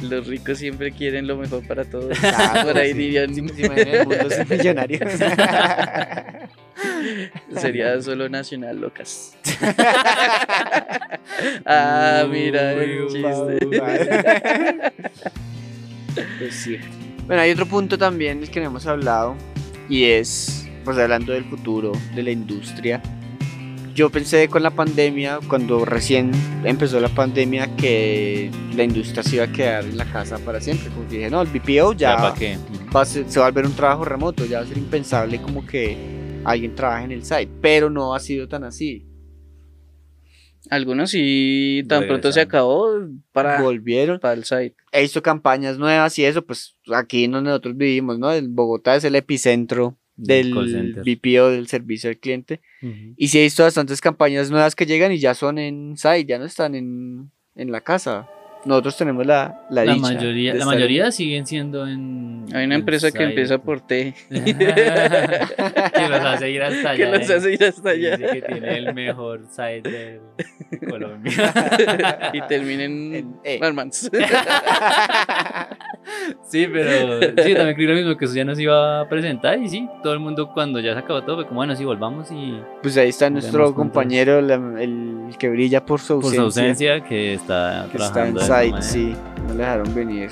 [0.00, 2.18] Los ricos siempre quieren lo mejor para todos.
[2.18, 2.98] Claro, Por ahí sí.
[2.98, 5.00] dirían, Si se imaginan el mundo sin millonarios.
[7.56, 9.36] sería solo nacional locas.
[11.66, 13.58] ah, mira, el chiste.
[16.40, 16.76] Pues sí.
[17.28, 19.36] Bueno, hay otro punto también del que no hemos hablado
[19.88, 23.00] y es, pues hablando del futuro de la industria.
[23.94, 26.32] Yo pensé con la pandemia, cuando recién
[26.64, 30.88] empezó la pandemia, que la industria se iba a quedar en la casa para siempre.
[30.90, 34.44] Como que dije, no, el BPO ya, Ya, se va a volver un trabajo remoto,
[34.46, 38.20] ya va a ser impensable como que alguien trabaje en el site, pero no ha
[38.20, 39.06] sido tan así.
[40.68, 42.86] Algunos sí, tan pronto se acabó
[43.32, 44.20] para, Volvieron.
[44.20, 44.74] para el site.
[44.92, 48.30] he visto campañas nuevas y eso, pues aquí donde nosotros vivimos, ¿no?
[48.30, 50.52] El Bogotá es el epicentro del.
[51.02, 52.60] BPO, del servicio al cliente.
[52.82, 53.14] Ujú.
[53.16, 56.38] Y sí he visto bastantes campañas nuevas que llegan y ya son en site, ya
[56.38, 58.28] no están en, en la casa.
[58.64, 62.44] Nosotros tenemos la, la, La dicha mayoría, la mayoría siguen siendo en.
[62.52, 67.18] Hay una en empresa que empieza por T, que los hace ir hasta que allá.
[67.18, 67.34] los ¿eh?
[67.34, 68.16] hace ir hasta Y allá.
[68.18, 70.20] dice que tiene el mejor site de
[70.88, 71.32] Colombia.
[72.34, 73.58] y terminen En E.
[73.60, 74.10] Marmans.
[76.48, 79.68] sí, pero sí, también creo lo mismo que eso ya nos iba a presentar y
[79.68, 82.60] sí, todo el mundo cuando ya se acabó todo fue como, bueno, sí, volvamos y
[82.82, 86.40] Pues ahí está nuestro compañero, la- el que brilla por su por ausencia.
[86.40, 88.40] su ausencia que está Que está trabajando.
[88.40, 88.46] de
[88.80, 89.14] sí.
[89.46, 90.30] No le dejaron venir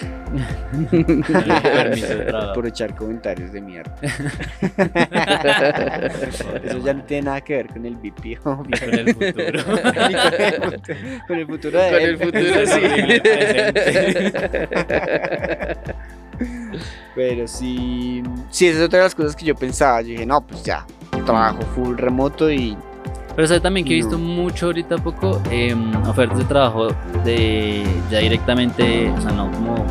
[0.73, 3.95] No le por echar comentarios de mierda.
[6.63, 8.57] Eso ya no tiene nada que ver con el BPO.
[8.65, 9.65] Con el futuro.
[11.27, 12.09] con el futuro de Con él.
[12.11, 12.81] el futuro, sí.
[17.15, 20.03] Pero sí, sí, esa es otra de las cosas que yo pensaba.
[20.03, 20.87] Yo dije, no, pues ya,
[21.25, 22.77] trabajo full remoto y
[23.39, 26.89] Pero sabe también que he visto mucho ahorita poco em, ofertas de trabajo
[27.25, 29.87] de ya directamente, o sea, no como,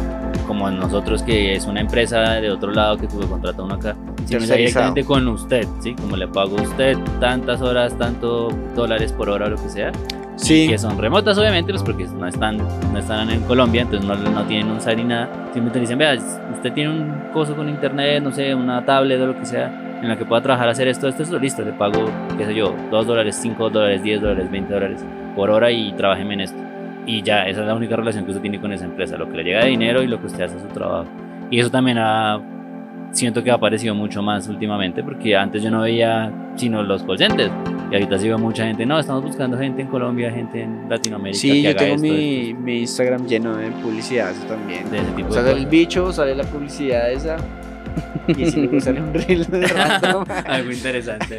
[0.45, 3.95] como nosotros que es una empresa de otro lado que tuve contrata uno acá,
[4.25, 5.93] sino directamente con usted, ¿sí?
[5.93, 9.93] Como le pago a usted tantas horas, tanto dólares por hora o lo que sea,
[10.35, 14.13] sí, que son remotas obviamente, pues porque no están, no están en Colombia, entonces no,
[14.13, 16.17] no tienen un site ni nada, simplemente le dicen, vea,
[16.53, 20.09] usted tiene un coso con internet, no sé, una tablet o lo que sea, en
[20.09, 22.05] la que pueda trabajar, hacer esto, esto, esto, listo, le pago,
[22.37, 26.35] qué sé yo, 2 dólares, 5 dólares, 10 dólares, 20 dólares por hora y trabajeme
[26.35, 26.57] en esto.
[27.05, 29.37] Y ya, esa es la única relación que usted tiene con esa empresa, lo que
[29.37, 31.07] le llega de dinero y lo que usted hace su trabajo.
[31.49, 32.41] Y eso también ha,
[33.11, 37.17] siento que ha aparecido mucho más últimamente, porque antes yo no veía sino los call
[37.17, 37.51] centers.
[37.89, 41.39] Y ahorita veo mucha gente, no, estamos buscando gente en Colombia, gente en Latinoamérica.
[41.39, 44.89] sí, que yo haga tengo esto, mi, esto, mi Instagram lleno de publicidad eso también.
[44.91, 47.37] de ese tipo O sea, de sale el bicho, sale la publicidad esa.
[48.27, 50.25] Y si sale un reel de random.
[50.45, 51.37] Algo interesante.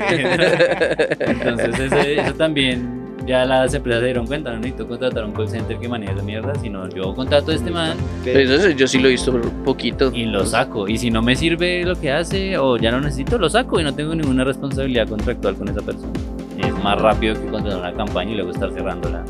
[1.21, 2.89] Entonces, ese- eso también,
[3.27, 6.23] ya las empresas se dieron cuenta, no necesito contratar un call center que maneje esa
[6.23, 9.51] mierda, sino yo contrato a este man Pero eso yo sí lo he visto por
[9.65, 10.11] poquito.
[10.15, 10.89] y lo saco.
[10.89, 13.85] Y si no me sirve lo que hace o ya no necesito, lo saco y
[13.85, 16.13] no tengo ninguna responsabilidad contractual con esa persona.
[16.59, 19.25] Es más rápido que contratar una campaña y luego estar cerrándola.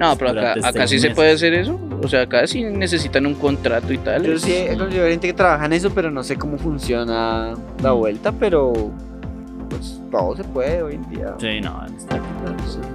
[0.00, 1.78] No, pero acá, durante acá sí se puede hacer eso.
[2.02, 4.24] O sea, acá sí necesitan un contrato y tal.
[4.24, 7.52] Yo es- sí he conocido gente que trabaja en eso, pero no sé cómo funciona
[7.82, 8.72] la vuelta, pero
[9.68, 11.34] pues todo se puede hoy en día.
[11.38, 12.18] Sí, no, está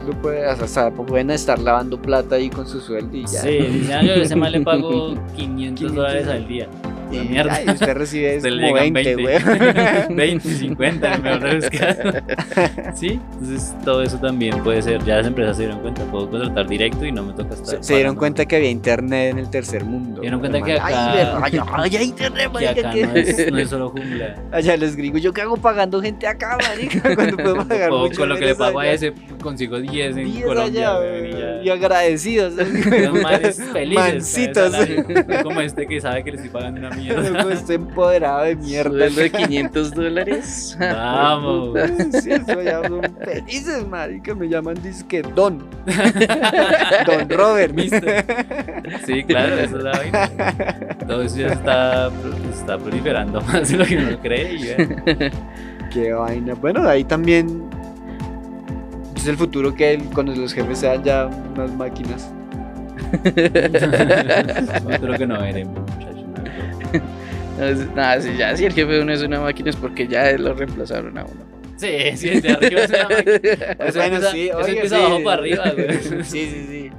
[0.08, 3.42] lo puede, hasta, hasta pueden estar lavando plata ahí con su sueldo y ya.
[3.42, 4.90] Sí, dice, "Ah, yo a ese mal le pago
[5.36, 6.68] 500 500 dólares al día.
[7.16, 7.54] Y, La mierda.
[7.56, 10.16] ay, usted recibe como llegan 20, 20, güey.
[10.16, 12.14] 20, 50, en el mejor de los casos.
[12.96, 15.04] Sí, entonces todo eso también puede ser.
[15.04, 17.78] Ya las empresas se dieron cuenta, puedo contratar directo y no me toca estar.
[17.78, 20.16] Se, se dieron cuenta que había internet en el tercer mundo.
[20.18, 23.14] Se dieron cuenta que Ay, acá- ay, ay, hay internet, Que marica, acá que- no
[23.16, 24.36] es, no es solo jungla.
[24.52, 27.02] Allá los gringos, ¿yo qué hago pagando gente acá, marica?
[27.16, 30.32] Cuando puedo pagar O mucho con lo que le pago a ese, consigo 10 en
[30.32, 30.90] 10 Colombia.
[30.92, 32.54] allá, weón, y y agradecidos.
[32.56, 33.96] Los manes felices.
[34.14, 34.76] Mancitos.
[35.44, 37.05] Como este que sabe que le estoy pagando una mierda.
[37.08, 38.90] Loco, Estoy empoderado de mierda.
[39.10, 40.78] Sueldo de 500 dólares.
[40.80, 41.78] Vamos.
[42.22, 44.34] Sí, eso ya son felices, marica.
[44.36, 45.64] Me llaman disque Don.
[47.06, 47.74] Don Robert.
[47.74, 48.26] Mister.
[49.06, 50.30] Sí, claro, eso es la vaina.
[51.08, 52.12] Todo eso ya está,
[52.54, 54.54] está proliferando más de lo que uno cree.
[54.56, 54.76] Y.
[55.94, 56.54] Qué vaina.
[56.56, 57.64] Bueno, ahí también.
[59.16, 61.26] Es el futuro que el- cuando los jefes sean ya
[61.56, 62.30] unas máquinas.
[64.86, 65.80] Otro que no veremos,
[67.96, 70.54] nada, si ya si el jefe de uno es una máquina es porque ya lo
[70.54, 71.56] reemplazaron a uno.
[71.78, 73.34] Sí, sí, desde arriba es una máquina.
[73.86, 75.02] Eso Bueno, empieza, sí, eso oiga, empieza sí.
[75.04, 75.88] abajo para arriba, güey.
[76.24, 76.92] Sí, sí, sí.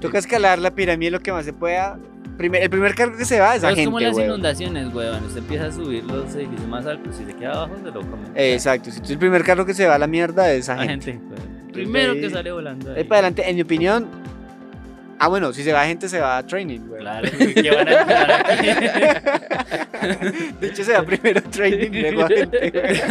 [0.00, 1.98] Toca escalar la pirámide lo que más se pueda.
[2.38, 4.28] Primer- el primer cargo que se va es a es como gente, las weón.
[4.30, 5.24] inundaciones, weón.
[5.24, 8.32] Usted empieza a subir los edificios más altos y se queda abajo, se lo comen.
[8.34, 8.90] Exacto.
[8.90, 11.12] Si el primer carro que se va a la mierda es a gente.
[11.12, 11.34] gente.
[11.72, 12.90] Primero que sale volando.
[12.92, 13.04] Ahí ahí.
[13.04, 14.06] para adelante, en mi opinión.
[15.22, 17.00] Ah, bueno, si se va gente, se va a training, güey.
[17.02, 18.68] Claro, ¿qué van a aquí?
[20.60, 23.00] De hecho, se va primero training, luego a gente, güey.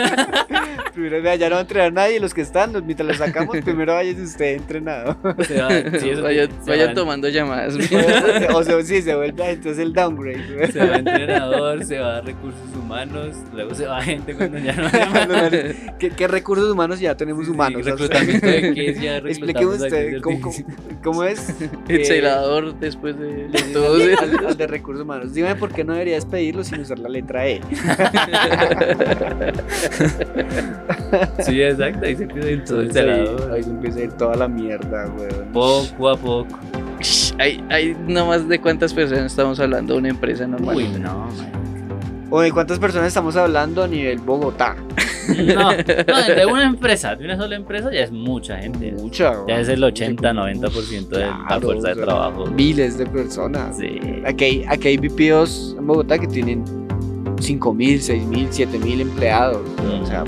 [0.94, 3.56] Primero, vea, ya no va a entrenar nadie, los que están, los, mientras los sacamos,
[3.64, 5.16] primero váyase usted entrenado.
[5.48, 7.76] Se va, sí, eso Vaya, se vaya va- tomando llamadas.
[7.76, 10.72] o sea, sí, se vuelve entonces el downgrade, güey.
[10.72, 15.36] Se va entrenador, se va a recursos humanos, luego se va gente cuando ya no
[15.36, 15.76] hay.
[16.00, 17.86] ¿Qué, qué recursos humanos ya tenemos Sí, humanos?
[17.86, 20.56] reclutamiento de qué es ya Explique usted cómo, cómo,
[21.04, 21.54] cómo es.
[22.02, 24.16] El que- celador después de, de
[24.48, 25.34] al- de recursos humanos.
[25.34, 27.62] Dígame por qué no debería despedirlo sin usar la letra E.
[31.44, 33.52] Sí, exacto, ahí se empieza a ir todo el celador.
[33.54, 35.52] Ahí se empieza a ir toda la mierda, weón.
[35.54, 36.60] Poco a poco.
[37.40, 40.76] Hay, hay nomás de cuántas personas estamos hablando de una empresa normal.
[40.76, 42.28] Uy, no, man.
[42.30, 44.76] O de cuántas personas estamos hablando a nivel Bogotá.
[45.56, 48.92] No, no, de una empresa, de una sola empresa ya es mucha gente.
[48.94, 52.46] Mucha, Ya es el 80-90% de la fuerza de trabajo.
[52.48, 53.78] Miles de personas.
[53.78, 54.00] Sí.
[54.26, 56.64] Aquí hay, aquí hay BPOs en Bogotá que tienen
[57.40, 59.62] 5 mil, 6 mil, 7 mil empleados.
[60.02, 60.24] O sea,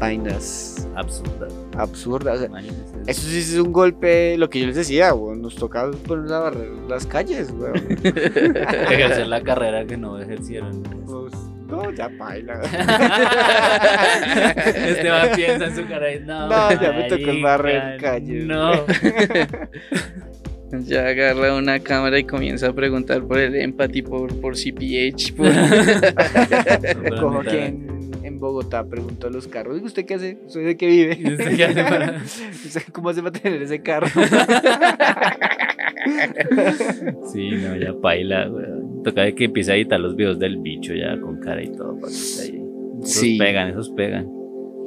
[0.00, 1.48] vainas Absurda.
[1.76, 2.40] absurdas.
[2.40, 2.62] O sea,
[3.06, 6.38] eso sí es un golpe, lo que yo les decía, weón, nos toca ponernos a
[6.40, 7.76] barrer las calles, weón.
[8.02, 10.82] Ejercer la carrera que no ejercieron.
[11.06, 11.34] Pues,
[11.68, 12.60] no, ya baila.
[14.66, 16.48] Esteban piensa en su cara y no.
[16.48, 18.46] No, ya me tocó marica, barrer calles.
[18.46, 18.72] No.
[20.80, 25.32] Ya agarra una cámara y comienza a preguntar por el empathy, por, por CPH.
[25.36, 25.46] por-
[27.20, 30.38] Cojo aquí en, en Bogotá, pregunto a los carros, ¿usted qué hace?
[30.44, 31.16] ¿Usted de qué vive?
[31.20, 34.08] ¿Y usted qué hace para- ¿Usted ¿Cómo hace para tener ese carro?
[37.32, 39.02] Sí, no, ya baila, weón.
[39.02, 41.94] Toca de que empiece a editar los videos del bicho ya con cara y todo.
[41.94, 42.62] Para que esté ahí.
[43.02, 43.38] Esos Sí.
[43.38, 44.26] pegan, esos pegan.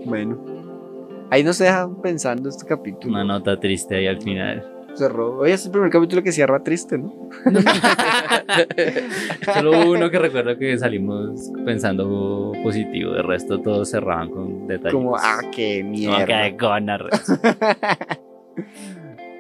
[0.06, 0.44] Bueno,
[1.30, 3.14] ahí nos dejan pensando este capítulo.
[3.14, 4.66] Una nota triste ahí al final.
[4.96, 5.38] Cerró.
[5.38, 7.30] Oye, es el primer capítulo que cierra triste, ¿no?
[9.54, 13.14] Solo uno que recuerdo que salimos pensando positivo.
[13.14, 14.94] De resto, todos cerraban con detalles.
[14.94, 16.50] Como, ah, qué Como mierda.
[16.50, 17.10] que gonorrea.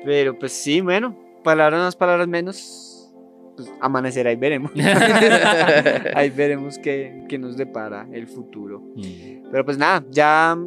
[0.05, 3.13] Pero pues sí, bueno, palabras más, palabras menos.
[3.55, 4.71] Pues amanecer, ahí veremos.
[6.15, 8.81] ahí veremos qué, qué nos depara el futuro.
[8.95, 9.49] Mm.
[9.51, 10.57] Pero pues nada, ya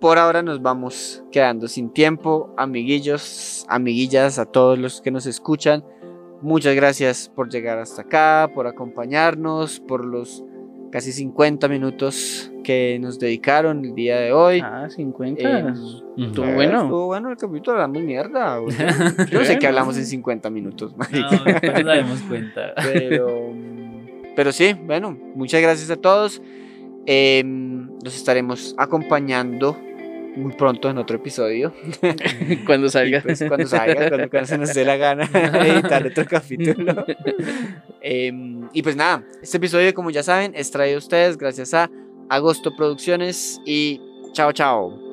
[0.00, 2.54] por ahora nos vamos quedando sin tiempo.
[2.56, 5.84] Amiguillos, amiguillas, a todos los que nos escuchan.
[6.42, 10.44] Muchas gracias por llegar hasta acá, por acompañarnos, por los
[10.96, 14.62] casi 50 minutos que nos dedicaron el día de hoy.
[14.64, 15.42] Ah, 50.
[15.42, 15.74] Eh,
[16.16, 16.84] Estuvo eh, bueno.
[16.84, 18.58] Estuvo bueno el capítulo, hablamos mierda.
[19.30, 21.32] Yo no sé qué hablamos en 50 minutos, marica.
[21.36, 22.72] No, después nos cuenta.
[22.82, 23.52] Pero,
[24.34, 26.40] pero sí, bueno, muchas gracias a todos.
[27.04, 29.76] Em, los estaremos acompañando
[30.36, 31.72] muy pronto en otro episodio.
[32.66, 33.20] Cuando salga.
[33.22, 35.24] pues, cuando salga, cuando, cuando se nos dé la gana
[35.66, 37.04] editar otro capítulo.
[38.08, 41.90] Em, y pues nada, este episodio, como ya saben, es traído a ustedes gracias a
[42.28, 44.00] Agosto Producciones y
[44.32, 45.05] chao, chao.